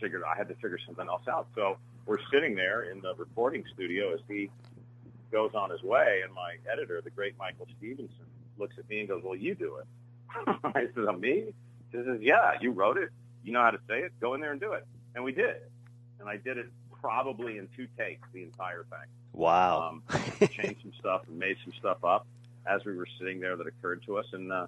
[0.00, 1.48] figured I had to figure something else out.
[1.54, 4.50] So we're sitting there in the recording studio as he
[5.32, 8.26] goes on his way, and my editor, the great Michael Stevenson,
[8.58, 9.86] looks at me and goes, "Well, you do it."
[10.64, 11.52] I said, "I'm me."
[11.90, 13.10] He says, "Yeah, you wrote it.
[13.44, 14.12] You know how to say it.
[14.20, 15.56] Go in there and do it." And we did,
[16.20, 16.66] and I did it
[17.00, 19.08] probably in two takes, the entire thing.
[19.32, 19.90] Wow.
[19.90, 20.02] Um,
[20.48, 22.26] changed some stuff and made some stuff up
[22.66, 24.66] as we were sitting there that occurred to us, and uh,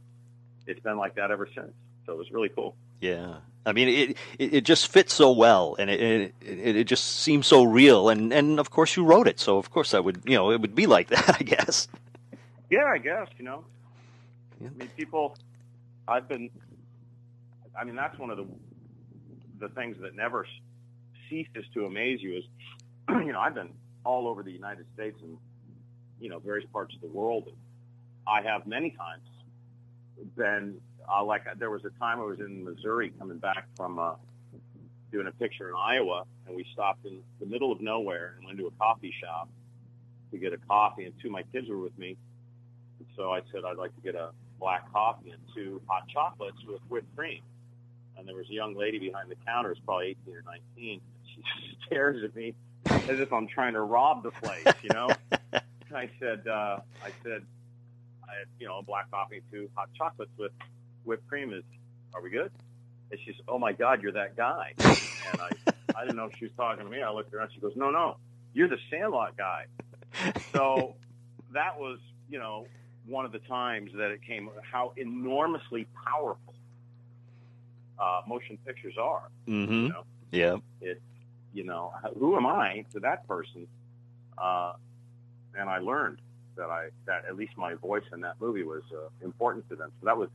[0.66, 1.72] it's been like that ever since.
[2.06, 2.76] So it was really cool.
[3.00, 3.36] Yeah,
[3.68, 7.46] I mean, it it, it just fits so well, and it, it it just seems
[7.46, 10.36] so real, and and of course you wrote it, so of course I would, you
[10.36, 11.86] know, it would be like that, I guess.
[12.70, 13.64] Yeah, I guess you know.
[14.60, 14.68] Yeah.
[14.68, 15.36] I mean, people.
[16.06, 16.50] I've been.
[17.78, 18.46] I mean, that's one of the
[19.60, 20.46] the things that never
[21.28, 22.44] ceases to amaze you is,
[23.10, 23.70] you know, I've been
[24.04, 25.36] all over the United States and
[26.20, 27.56] you know various parts of the world, and
[28.26, 29.24] I have many times
[30.36, 34.14] been uh, like there was a time I was in Missouri coming back from uh,
[35.10, 38.58] doing a picture in Iowa, and we stopped in the middle of nowhere and went
[38.58, 39.48] to a coffee shop
[40.30, 42.16] to get a coffee, and two of my kids were with me.
[42.98, 46.58] And so I said I'd like to get a black coffee and two hot chocolates
[46.66, 47.40] with whipped cream.
[48.18, 50.42] And there was a young lady behind the counter, it's probably 18 or
[50.76, 51.00] 19.
[51.34, 52.54] She stares at me
[53.08, 55.08] as if I'm trying to rob the place, you know.
[55.88, 57.46] And I said, uh, I said,
[58.22, 60.52] I, you know, a black coffee two hot chocolates with
[61.08, 61.64] whipped cream is,
[62.14, 62.50] are we good?
[63.10, 64.74] And she said, oh my God, you're that guy.
[65.30, 67.02] And I, I didn't know if she was talking to me.
[67.02, 67.50] I looked around.
[67.54, 68.16] She goes, no, no,
[68.54, 69.66] you're the Sandlot guy.
[70.54, 70.94] So
[71.52, 71.98] that was,
[72.30, 72.66] you know,
[73.06, 76.54] one of the times that it came, how enormously powerful
[77.98, 79.28] uh, motion pictures are.
[79.46, 79.72] Mm-hmm.
[79.72, 80.56] You know, Yeah.
[80.80, 81.02] it,
[81.52, 83.66] you know, who am I to that person?
[84.38, 84.74] Uh,
[85.54, 86.20] and I learned
[86.56, 89.90] that I, that at least my voice in that movie was uh, important to them.
[90.00, 90.28] So that was,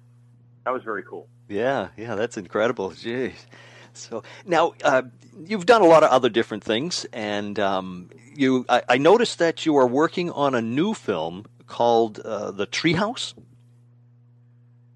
[0.65, 1.27] that was very cool.
[1.47, 2.91] Yeah, yeah, that's incredible.
[2.91, 3.33] Jeez.
[3.93, 5.03] So now uh,
[5.45, 8.65] you've done a lot of other different things, and um, you.
[8.67, 13.33] I, I noticed that you are working on a new film called uh, The Treehouse.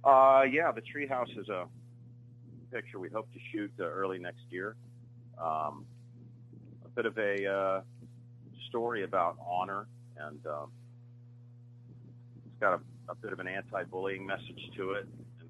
[0.03, 1.65] Uh, yeah, the Treehouse is a
[2.71, 4.75] picture we hope to shoot uh, early next year.
[5.37, 5.85] Um,
[6.85, 7.81] a bit of a uh,
[8.67, 10.71] story about honor, and um,
[12.45, 15.07] it's got a, a bit of an anti-bullying message to it,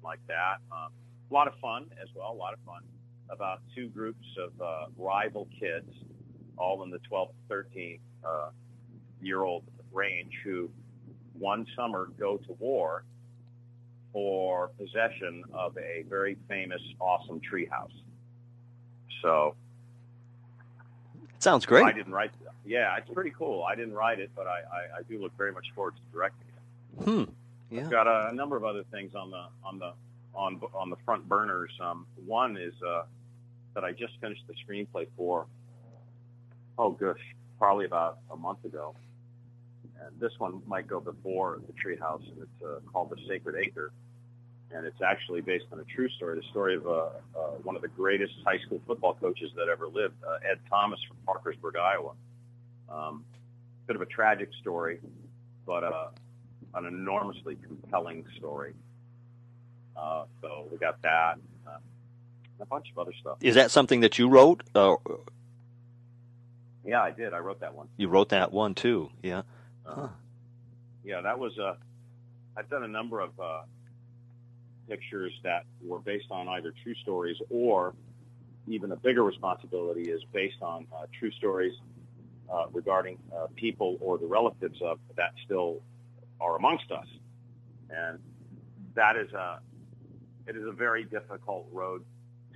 [0.08, 0.56] like that.
[0.72, 0.90] Um,
[1.30, 2.32] a lot of fun as well.
[2.32, 2.82] A lot of fun
[3.30, 5.90] about two groups of uh, rival kids,
[6.56, 8.48] all in the 12 to 13 uh,
[9.20, 10.70] year old range, who
[11.38, 13.04] one summer go to war
[14.12, 17.92] for possession of a very famous, awesome treehouse.
[19.22, 19.54] So
[21.38, 21.84] Sounds great.
[21.84, 22.30] I didn't write.
[22.64, 23.62] Yeah, it's pretty cool.
[23.62, 26.46] I didn't write it, but I, I, I do look very much forward to directing
[26.48, 27.04] it.
[27.04, 27.24] Hmm.
[27.70, 27.82] Yeah.
[27.82, 29.92] I've got a, a number of other things on the on the
[30.34, 31.70] on on the front burners.
[31.80, 33.02] Um, one is uh,
[33.74, 35.46] that I just finished the screenplay for.
[36.78, 37.18] Oh gosh,
[37.58, 38.94] probably about a month ago.
[40.00, 43.90] And this one might go before the Treehouse, and it's uh, called The Sacred Acre,
[44.70, 46.38] and it's actually based on a true story.
[46.38, 46.90] The story of uh,
[47.36, 51.00] uh, one of the greatest high school football coaches that ever lived, uh, Ed Thomas
[51.08, 52.12] from Parkersburg, Iowa.
[52.88, 53.24] Um,
[53.88, 55.00] bit of a tragic story,
[55.66, 56.08] but uh,
[56.74, 58.74] an enormously compelling story.
[59.96, 61.34] Uh, so we got that,
[61.66, 63.38] uh, and a bunch of other stuff.
[63.40, 64.62] Is that something that you wrote?
[64.74, 64.96] Uh,
[66.84, 67.34] Yeah, I did.
[67.34, 67.88] I wrote that one.
[67.96, 69.10] you wrote that one too.
[69.22, 69.42] Yeah.
[69.86, 70.08] Uh, Huh.
[71.04, 71.58] Yeah, that was.
[71.58, 71.74] Uh,
[72.56, 73.62] I've done a number of uh,
[74.88, 77.94] pictures that were based on either true stories or
[78.66, 81.72] even a bigger responsibility is based on uh, true stories
[82.52, 85.80] uh, regarding uh, people or the relatives of that still
[86.40, 87.06] are amongst us,
[87.90, 88.18] and
[88.94, 89.60] that is a
[90.46, 92.04] it is a very difficult road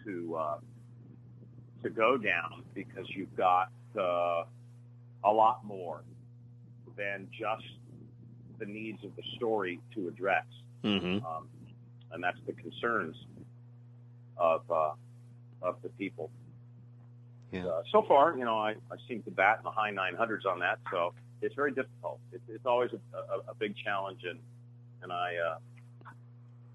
[0.04, 0.58] to uh,
[1.82, 4.44] to go down because you've got uh,
[5.24, 6.02] a lot more
[6.96, 7.64] than just
[8.58, 10.44] the needs of the story to address,
[10.84, 11.24] Mm-hmm.
[11.24, 11.46] um,
[12.10, 13.16] and that's the concerns
[14.36, 14.92] of uh,
[15.62, 16.30] of the people.
[17.52, 17.66] Yeah.
[17.66, 20.58] Uh, so far, you know, I, I seem to bat in the high 900s on
[20.60, 22.20] that, so it's very difficult.
[22.32, 24.38] It's, it's always a, a, a big challenge, and
[25.02, 25.58] and I uh,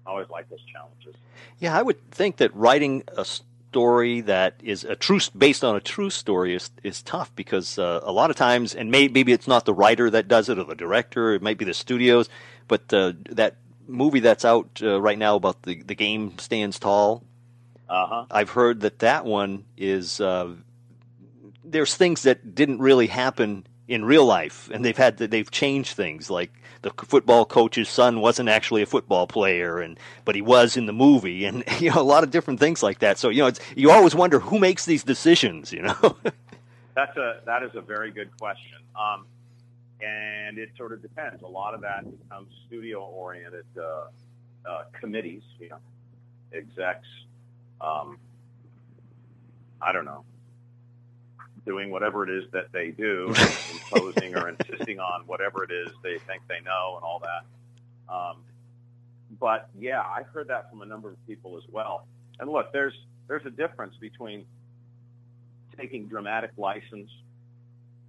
[0.06, 1.14] always like those challenges.
[1.58, 5.80] Yeah, I would think that writing a story that is a true based on a
[5.80, 9.48] true story is is tough because uh, a lot of times, and may, maybe it's
[9.48, 12.28] not the writer that does it or the director, it might be the studios,
[12.66, 17.24] but uh, that movie that's out uh, right now about the the game stands tall.
[17.88, 18.24] Uh huh.
[18.30, 20.54] I've heard that that one is uh,
[21.64, 25.96] there's things that didn't really happen in real life, and they've had to, they've changed
[25.96, 26.30] things.
[26.30, 30.86] Like the football coach's son wasn't actually a football player, and but he was in
[30.86, 33.18] the movie, and you know a lot of different things like that.
[33.18, 35.72] So you know, you always wonder who makes these decisions.
[35.72, 36.16] You know,
[36.94, 38.78] That's a that is a very good question.
[38.96, 39.24] Um,
[40.00, 41.42] and it sort of depends.
[41.42, 44.06] A lot of that becomes studio oriented uh,
[44.68, 45.78] uh, committees, you know,
[46.52, 47.06] execs.
[47.80, 48.18] Um,
[49.80, 50.24] I don't know,
[51.64, 53.26] doing whatever it is that they do,
[53.92, 58.12] imposing or insisting on whatever it is they think they know and all that.
[58.12, 58.36] Um,
[59.38, 62.06] but yeah, I've heard that from a number of people as well.
[62.40, 62.94] And look, there's
[63.26, 64.44] there's a difference between
[65.76, 67.10] taking dramatic license,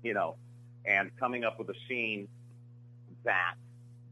[0.03, 0.35] you know,
[0.85, 2.27] and coming up with a scene
[3.25, 3.55] that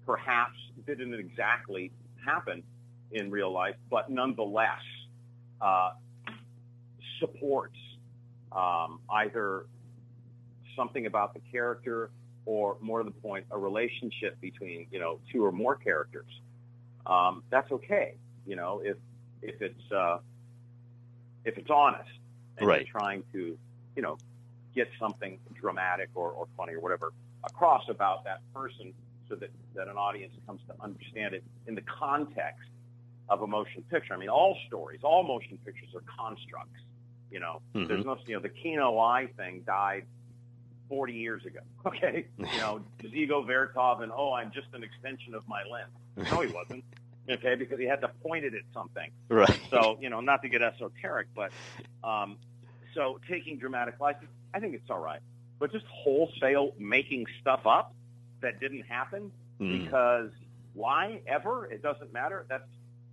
[0.06, 1.91] perhaps didn't exactly
[2.23, 2.63] happen
[3.12, 4.82] in real life, but nonetheless
[5.62, 5.91] uh,
[7.19, 7.78] supports
[8.51, 9.65] um, either
[10.75, 12.10] something about the character
[12.45, 16.29] or, more to the point, a relationship between you know two or more characters.
[17.05, 18.97] Um, that's okay, you know, if
[19.41, 20.17] if it's uh,
[21.45, 22.10] if it's honest
[22.57, 22.86] and Right.
[22.86, 23.57] you're trying to,
[23.95, 24.17] you know,
[24.75, 28.93] get something dramatic or, or funny or whatever across about that person
[29.29, 32.69] so that, that an audience comes to understand it in the context
[33.29, 34.13] of a motion picture.
[34.13, 36.79] I mean, all stories, all motion pictures are constructs.
[37.31, 37.87] You know, Mhm.
[37.87, 40.05] there's no, you know, the Kino Eye thing died
[40.89, 41.59] 40 years ago.
[41.85, 42.25] Okay.
[42.37, 45.91] You know, Dziga Vertov and, oh, I'm just an extension of my lens.
[46.31, 46.83] No, he wasn't.
[47.29, 47.55] Okay.
[47.55, 49.09] Because he had to point it at something.
[49.27, 49.59] right?
[49.69, 51.51] So, you know, not to get esoteric, but
[52.01, 52.37] um,
[52.93, 55.19] so taking dramatic license, I think it's all right.
[55.59, 57.93] But just wholesale making stuff up
[58.41, 59.83] that didn't happen Mm.
[59.83, 60.31] because
[60.73, 61.65] why ever?
[61.65, 62.45] It doesn't matter.
[62.47, 62.67] That's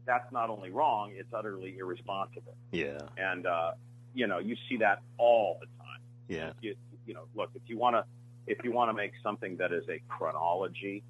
[0.05, 2.55] that's not only wrong; it's utterly irresponsible.
[2.71, 3.73] Yeah, And uh,
[4.15, 6.01] you know, you see that all the time.
[6.29, 8.05] yeah, You, you know, look if you want to
[8.47, 11.03] if you want to make something that is a chronology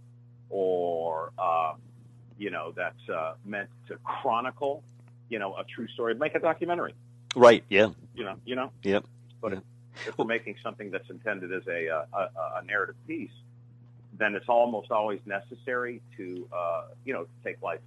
[0.51, 1.75] or uh,
[2.39, 4.83] you know that's uh, meant to chronicle,
[5.29, 6.95] you know, a true story, make a documentary.
[7.37, 7.65] right.
[7.69, 8.71] Yeah, You know, you know.
[8.83, 9.05] Yep.
[9.41, 9.59] But Yeah.
[9.59, 13.31] if, if we're making something that's intended as a, uh, a, a, a narrative piece,
[14.19, 17.81] then it's almost always necessary to, uh, you know, take life.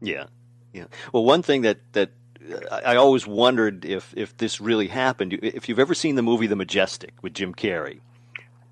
[0.00, 0.24] yeah,
[0.72, 0.84] yeah.
[1.12, 2.10] Well, one thing that that
[2.70, 5.34] I always wondered if if this really happened.
[5.42, 8.00] If you've ever seen the movie The Majestic with Jim Carrey,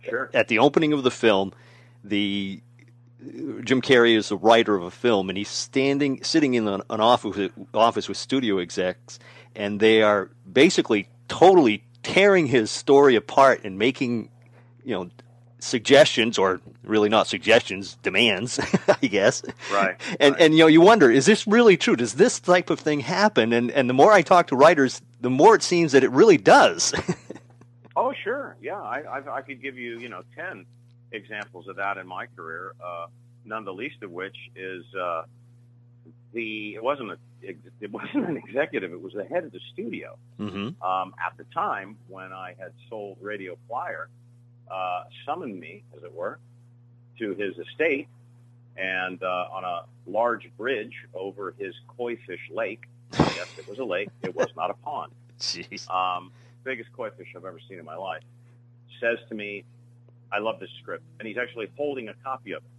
[0.03, 0.31] Sure.
[0.33, 1.53] at the opening of the film,
[2.03, 2.63] the
[3.65, 7.01] Jim Carrey is the writer of a film, and he's standing, sitting in an, an
[7.01, 9.19] office office with studio execs,
[9.55, 14.31] and they are basically totally tearing his story apart and making,
[14.85, 15.11] you know,
[15.61, 19.43] suggestions or really not suggestions, demands, I guess.
[19.69, 20.43] Right, And right.
[20.43, 21.97] and you know, you wonder, is this really true?
[21.97, 23.53] Does this type of thing happen?
[23.53, 26.39] And and the more I talk to writers, the more it seems that it really
[26.39, 26.95] does.
[28.01, 28.57] Oh, sure.
[28.63, 30.67] Yeah, I, I, I could give you, you know, ten
[31.11, 32.73] examples of that in my career.
[32.81, 33.07] Uh,
[33.45, 35.23] none the least of which is uh,
[36.33, 40.17] the it wasn't a it wasn't an executive; it was the head of the studio.
[40.37, 44.09] hmm um, at the time when I had sold Radio Flyer,
[44.71, 46.39] uh, summoned me, as it were,
[47.19, 48.09] to his estate
[48.77, 52.85] and uh, on a large bridge over his koi fish lake.
[53.13, 54.09] Yes, it was a lake.
[54.23, 55.13] It was not a pond.
[55.41, 55.89] Jeez.
[55.91, 56.31] Um,
[56.65, 58.23] biggest koi fish I've ever seen in my life.
[59.01, 59.65] Says to me,
[60.33, 62.71] "I love this script," and he's actually holding a copy of it,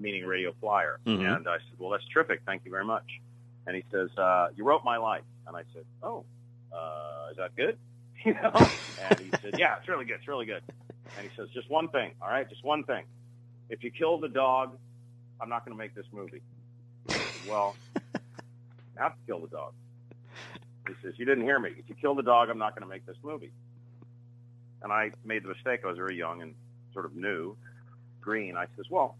[0.00, 0.98] meaning Radio Flyer.
[1.06, 1.36] Mhm.
[1.36, 2.40] And I said, "Well, that's terrific.
[2.46, 3.20] Thank you very much."
[3.66, 6.24] And he says, uh, "You wrote my life," and I said, "Oh,
[6.72, 7.78] uh, is that good?"
[8.24, 8.52] You know?
[9.00, 10.16] And he said, "Yeah, it's really good.
[10.18, 10.62] It's really good."
[11.16, 12.48] And he says, "Just one thing, all right?
[12.48, 13.04] Just one thing.
[13.68, 14.76] If you kill the dog,
[15.40, 16.42] I'm not going to make this movie."
[17.20, 17.76] I said, well,
[18.96, 19.72] have to kill the dog.
[20.86, 21.70] He says, you didn't hear me.
[21.78, 23.52] If you kill the dog, I'm not going to make this movie.
[24.82, 25.80] And I made the mistake.
[25.84, 26.54] I was very young and
[26.92, 27.56] sort of new,
[28.20, 28.56] green.
[28.56, 29.16] I says, well,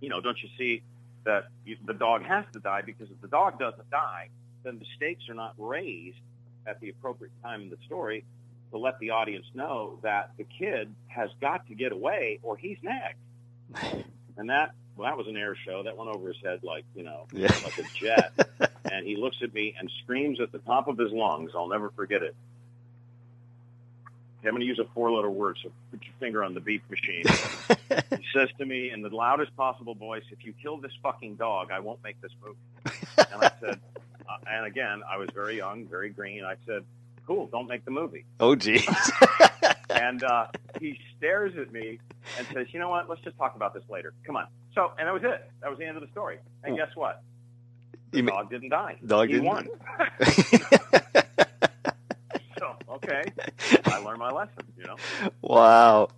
[0.00, 0.82] you know, don't you see
[1.24, 4.28] that you, the dog has to die because if the dog doesn't die,
[4.64, 6.18] then the stakes are not raised
[6.66, 8.24] at the appropriate time in the story
[8.72, 12.78] to let the audience know that the kid has got to get away or he's
[12.82, 13.18] next.
[14.34, 15.82] And that well, that was an air show.
[15.82, 17.52] That went over his head like, you know, Yeah.
[17.64, 18.32] like a jet.
[18.90, 21.50] and he looks at me and screams at the top of his lungs.
[21.54, 22.34] I'll never forget it.
[24.44, 27.24] I'm going to use a four-letter word, so put your finger on the beep machine.
[28.18, 31.70] he says to me in the loudest possible voice, "If you kill this fucking dog,
[31.70, 33.80] I won't make this movie." And I said,
[34.28, 36.44] uh, and again, I was very young, very green.
[36.44, 36.84] I said,
[37.32, 38.86] "Cool, don't make the movie." Oh, geez.
[39.90, 40.46] And uh,
[40.80, 41.98] he stares at me
[42.38, 43.08] and says, "You know what?
[43.10, 44.14] Let's just talk about this later.
[44.26, 45.50] Come on." So, and that was it.
[45.60, 46.38] That was the end of the story.
[46.64, 47.22] And guess what?
[48.10, 48.96] The You dog didn't die.
[49.06, 49.68] Dog he didn't won.
[52.58, 53.22] so, okay,
[53.84, 54.64] I learned my lesson.
[54.78, 54.96] You know.
[55.42, 56.08] wow.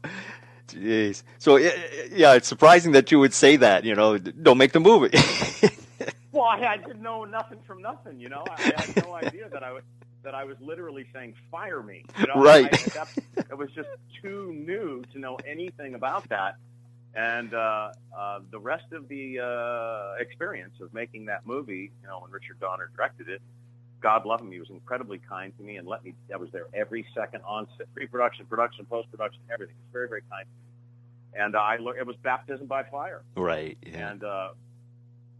[0.68, 1.22] Jeez.
[1.38, 5.16] So, yeah, it's surprising that you would say that, you know, don't make the movie.
[6.32, 8.18] Well, I, I didn't know nothing from nothing.
[8.18, 9.84] You know, I, I had no idea that I was
[10.24, 12.34] that I was literally saying "fire me." You know?
[12.42, 12.72] Right.
[13.36, 13.88] It was just
[14.22, 16.56] too new to know anything about that,
[17.14, 22.20] and uh, uh, the rest of the uh, experience of making that movie, you know,
[22.20, 23.40] when Richard Donner directed it,
[24.00, 26.14] God love him, he was incredibly kind to me and let me.
[26.32, 29.76] I was there every second on set, pre-production, production, post-production, everything.
[29.76, 30.44] He was very, very kind.
[31.36, 33.22] And I it was baptism by fire.
[33.34, 33.78] right.
[33.84, 34.10] Yeah.
[34.10, 34.48] And uh,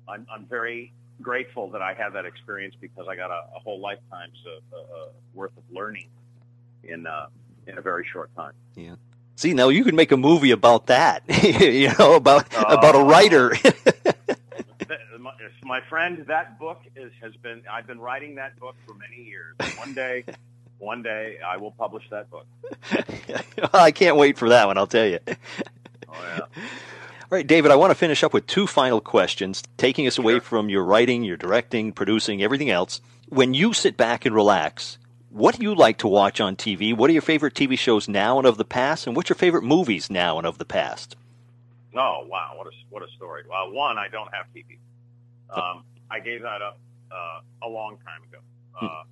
[0.09, 0.93] I'm, I'm very
[1.23, 5.07] grateful that I had that experience because I got a, a whole lifetime's uh, uh,
[5.35, 6.09] worth of learning
[6.83, 7.27] in uh,
[7.67, 8.53] in a very short time.
[8.75, 8.97] Yeah.
[9.37, 13.53] See, now you could make a movie about that, you know, about about a writer.
[15.19, 17.63] My, my friend, that book is has been.
[17.71, 19.57] I've been writing that book for many years.
[19.79, 20.25] One day,
[20.79, 22.47] one day, I will publish that book.
[23.73, 25.19] I can't wait for that one, I'll tell you.
[26.09, 26.63] Oh yeah.
[27.35, 30.39] All right, David, I want to finish up with two final questions, taking us away
[30.39, 33.01] from your writing, your directing, producing, everything else.
[33.29, 34.99] When you sit back and relax,
[35.31, 36.97] what do you like to watch on TV?
[36.97, 39.09] What are your favorite TV shows now and of the past?
[39.09, 41.17] And what's your favorite movies now and of the past?
[41.97, 43.43] Oh wow, what a what a story.
[43.51, 44.79] Well, one, I don't have TV.
[45.51, 46.79] Um, I gave that up
[47.11, 48.39] uh, a long time ago.
[48.81, 49.03] Uh,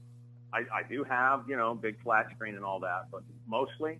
[0.52, 3.98] I, I do have you know big flat screen and all that, but mostly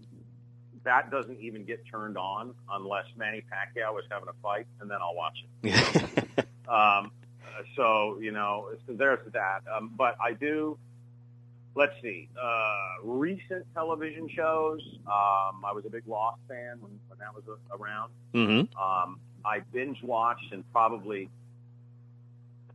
[0.84, 4.98] that doesn't even get turned on unless Manny Pacquiao is having a fight, and then
[5.00, 6.46] I'll watch it.
[6.68, 7.10] Um,
[7.76, 9.60] so you know, so there's that.
[9.74, 10.78] Um, but I do.
[11.74, 12.28] Let's see.
[12.40, 14.80] Uh, recent television shows.
[15.06, 18.12] Um, I was a big Lost fan when, when that was around.
[18.34, 18.78] mm-hmm.
[18.80, 21.30] Um, I binge watched in probably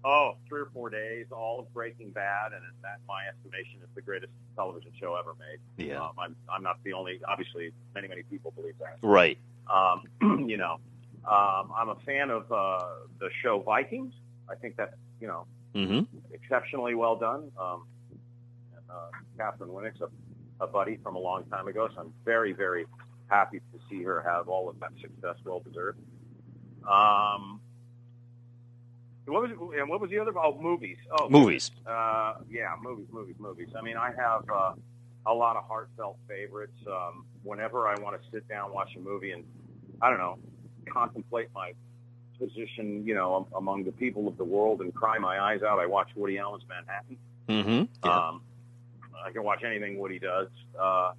[0.07, 3.89] oh three or four days all of Breaking Bad, and in that my estimation is
[3.95, 5.59] the greatest television show ever made.
[5.85, 6.01] Yeah.
[6.01, 7.19] Um, I'm I'm not the only.
[7.27, 8.97] Obviously, many many people believe that.
[9.01, 9.37] Right.
[9.69, 10.77] Um, you know,
[11.29, 12.79] um, I'm a fan of uh,
[13.19, 14.13] the show Vikings.
[14.49, 15.45] I think that's you know
[15.75, 16.05] Mm-hmm.
[16.33, 17.51] exceptionally well done.
[17.59, 17.83] Um,
[18.73, 22.51] and, uh, Katheryn Winnick's a, a buddy from a long time ago, so I'm very,
[22.51, 22.85] very
[23.27, 25.99] happy to see her have all of that success, well deserved.
[26.89, 27.59] Um,
[29.27, 30.31] what was and what was the other?
[30.37, 30.97] Oh, movies.
[31.19, 31.71] Oh, Movies.
[31.85, 33.69] uh, yeah, movies, movies, movies.
[33.77, 34.73] I mean, I have uh,
[35.25, 36.77] a lot of heartfelt favorites.
[36.87, 39.43] Um, whenever I want to sit down, watch a movie, and
[40.01, 40.37] I don't know,
[40.91, 41.73] contemplate my
[42.39, 45.85] position, you know, among the people of the world, and cry my eyes out, I
[45.87, 47.17] watch Woody Allen's Manhattan.
[47.49, 48.07] Mm-hmm.
[48.07, 48.27] Yeah.
[48.29, 48.41] Um,
[49.25, 50.47] I can watch anything Woody does.
[50.79, 51.13] Uh,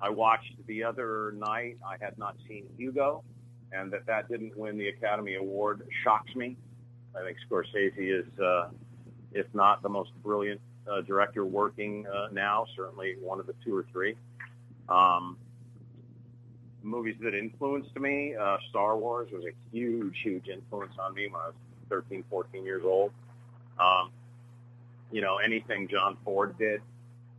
[0.00, 1.78] I watched the other night.
[1.86, 3.24] I had not seen Hugo,
[3.72, 6.56] and that that didn't win the Academy Award shocks me.
[7.16, 8.68] I think Scorsese is, uh,
[9.32, 10.60] if not the most brilliant
[10.90, 14.16] uh, director working uh, now, certainly one of the two or three.
[14.88, 15.36] Um,
[16.82, 21.40] movies that influenced me, uh, Star Wars was a huge, huge influence on me when
[21.40, 21.54] I was
[21.88, 23.12] 13, 14 years old.
[23.78, 24.10] Um,
[25.10, 26.80] you know, anything John Ford did,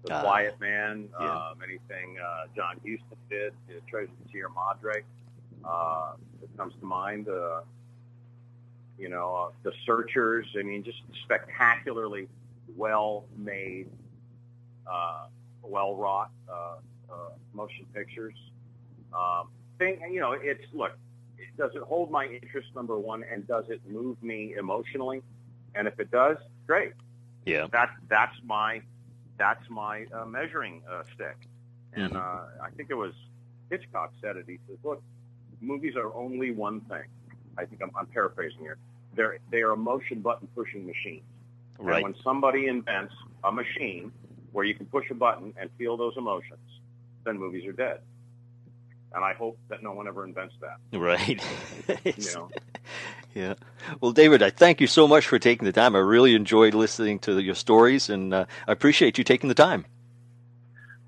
[0.05, 1.49] The Ah, Quiet Man, yeah.
[1.49, 5.03] um, anything uh, John Huston did, the Treasure of Sierra Madre,
[5.65, 7.27] uh, that comes to mind.
[7.27, 7.61] Uh,
[8.97, 10.45] you know, uh, The Searchers.
[10.57, 12.27] I mean, just spectacularly
[12.75, 13.89] well-made,
[14.87, 15.25] uh,
[15.61, 16.75] well-wrought uh,
[17.09, 17.15] uh,
[17.53, 18.35] motion pictures.
[19.13, 20.91] Um, thing, you know, it's look.
[21.37, 22.69] It, does it hold my interest?
[22.75, 25.21] Number one, and does it move me emotionally?
[25.75, 26.37] And if it does,
[26.67, 26.93] great
[27.45, 27.67] Yeah.
[27.71, 28.81] that's that's my
[29.37, 31.37] that's my uh, measuring uh, stick.
[31.93, 32.15] And Mhm.
[32.17, 33.13] uh, I think it was
[33.69, 34.45] Hitchcock said it.
[34.47, 35.01] He says, "Look,
[35.61, 37.03] movies are only one thing."
[37.57, 38.77] I think I'm, I'm paraphrasing here.
[39.15, 41.23] They're they are emotion button pushing machines.
[41.79, 41.95] Right.
[41.95, 44.11] And when somebody invents a machine
[44.51, 46.59] where you can push a button and feel those emotions,
[47.25, 47.99] then movies are dead.
[49.15, 50.97] And I hope that no one ever invents that.
[50.97, 51.41] Right.
[52.05, 52.49] You know,
[53.35, 53.55] Yeah.
[53.99, 55.95] Well, David, I thank you so much for taking the time.
[55.95, 59.85] I really enjoyed listening to your stories, and uh, I appreciate you taking the time.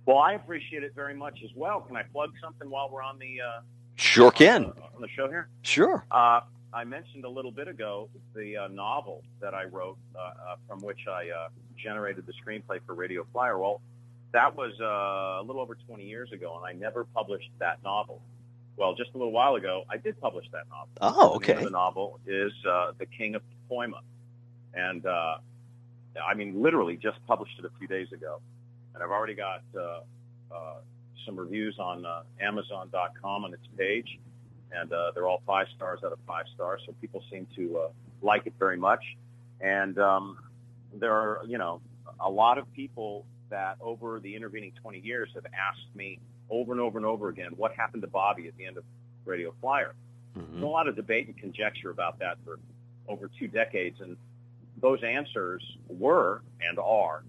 [0.06, 1.82] well, I appreciate it very much as well.
[1.82, 3.62] Can I plug something while we're on the uh,
[3.96, 4.66] Sure can.
[4.66, 5.48] on the show here?
[5.62, 6.06] Sure.
[6.12, 6.42] Uh,
[6.74, 10.82] I mentioned a little bit ago the uh, novel that I wrote, uh, uh, from
[10.82, 13.58] which I uh, generated the screenplay for Radio Flyer.
[13.58, 13.82] Well,
[14.34, 18.22] that was uh, a little over 20 years ago, and I never published that novel.
[18.76, 20.90] Well, just a little while ago, I did publish that novel.
[21.00, 21.54] Oh, okay.
[21.54, 24.02] of the novel is uh, The King of Pacoima,
[24.74, 25.38] and uh,
[26.22, 28.42] I mean, literally just published it a few days ago,
[28.94, 30.00] and I've already got uh,
[30.52, 30.74] uh,
[31.26, 34.20] some reviews on uh, Amazon.com on its page,
[34.72, 36.82] and uh, they're all five stars out of five stars.
[36.86, 37.88] So people seem to uh,
[38.22, 39.04] like it very much,
[39.62, 40.38] and um,
[40.94, 41.82] there are, you know,
[42.20, 46.20] a lot of people that over the intervening 20 years have asked me
[46.50, 48.84] over and over and over again, what happened to Bobby at the end of
[49.26, 49.94] Radio Flyer?
[50.52, 52.60] There's a lot of debate and conjecture about that for
[53.08, 54.18] over two decades, and
[54.82, 57.24] those answers were and are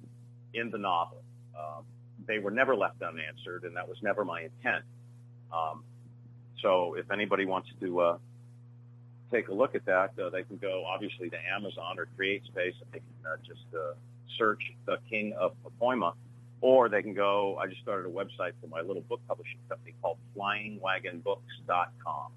[0.54, 1.22] in the novel.
[1.56, 1.84] Um,
[2.26, 4.84] they were never left unanswered, and that was never my intent.
[5.52, 5.84] Um,
[6.60, 8.18] so, if anybody wants to uh,
[9.30, 12.92] take a look at that, uh, they can go obviously to Amazon or CreateSpace, and
[12.92, 13.94] they can uh, just uh,
[14.38, 16.14] search "The King of Pacoima,"
[16.60, 17.58] or they can go.
[17.58, 22.32] I just started a website for my little book publishing company called FlyingWagonBooks.com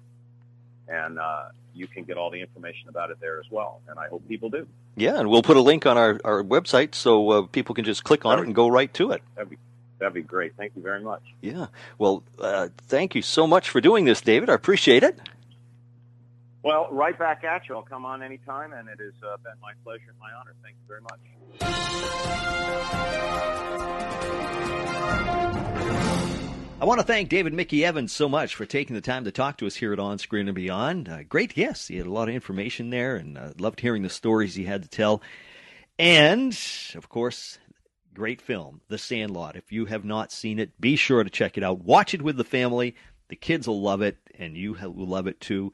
[0.90, 3.80] and uh, you can get all the information about it there as well.
[3.88, 4.66] And I hope people do.
[4.96, 8.04] Yeah, and we'll put a link on our, our website so uh, people can just
[8.04, 9.22] click on it and go right to it.
[10.00, 10.56] That'd be great.
[10.56, 11.22] Thank you very much.
[11.42, 11.66] Yeah.
[11.98, 14.50] Well, uh, thank you so much for doing this, David.
[14.50, 15.20] I appreciate it.
[16.62, 17.76] Well, right back at you.
[17.76, 20.54] I'll come on anytime, and it has uh, been my pleasure and my honor.
[20.62, 21.20] Thank you very much.
[26.80, 29.58] I want to thank David Mickey Evans so much for taking the time to talk
[29.58, 31.10] to us here at On Screen and Beyond.
[31.10, 31.88] Uh, great guest.
[31.88, 34.82] He had a lot of information there, and uh, loved hearing the stories he had
[34.82, 35.20] to tell.
[35.98, 36.58] And,
[36.94, 37.58] of course,
[38.14, 39.56] great film, The Sandlot.
[39.56, 41.84] If you have not seen it, be sure to check it out.
[41.84, 42.94] Watch it with the family.
[43.28, 45.72] The kids will love it, and you will love it too.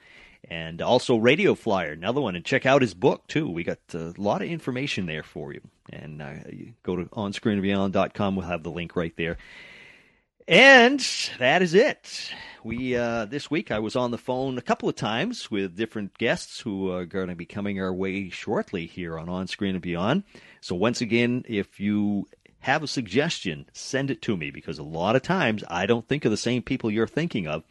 [0.48, 2.36] And also Radio Flyer, another one.
[2.36, 3.48] And check out his book too.
[3.48, 5.60] We got a lot of information there for you.
[5.92, 8.36] And uh, you go to onscreenandbeyond.com.
[8.36, 9.38] We'll have the link right there.
[10.48, 11.00] And
[11.40, 12.30] that is it.
[12.62, 16.16] We uh, this week I was on the phone a couple of times with different
[16.18, 19.82] guests who are going to be coming our way shortly here on On Screen and
[19.82, 20.22] Beyond.
[20.66, 22.26] So once again, if you
[22.58, 26.24] have a suggestion, send it to me because a lot of times I don't think
[26.24, 27.62] of the same people you're thinking of,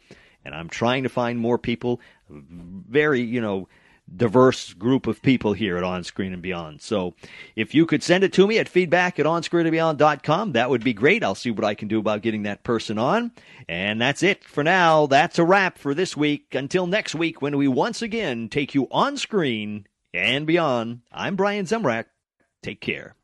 [0.46, 2.00] and I'm trying to find more people.
[2.30, 3.68] Very, you know,
[4.16, 6.80] diverse group of people here at On Screen and Beyond.
[6.80, 7.14] So
[7.54, 11.22] if you could send it to me at feedback at onscreenandbeyond.com, that would be great.
[11.22, 13.30] I'll see what I can do about getting that person on.
[13.68, 15.06] And that's it for now.
[15.06, 16.54] That's a wrap for this week.
[16.54, 21.66] Until next week, when we once again take you on screen and beyond, I'm Brian
[21.66, 22.06] Zemrak.
[22.66, 23.14] Take care.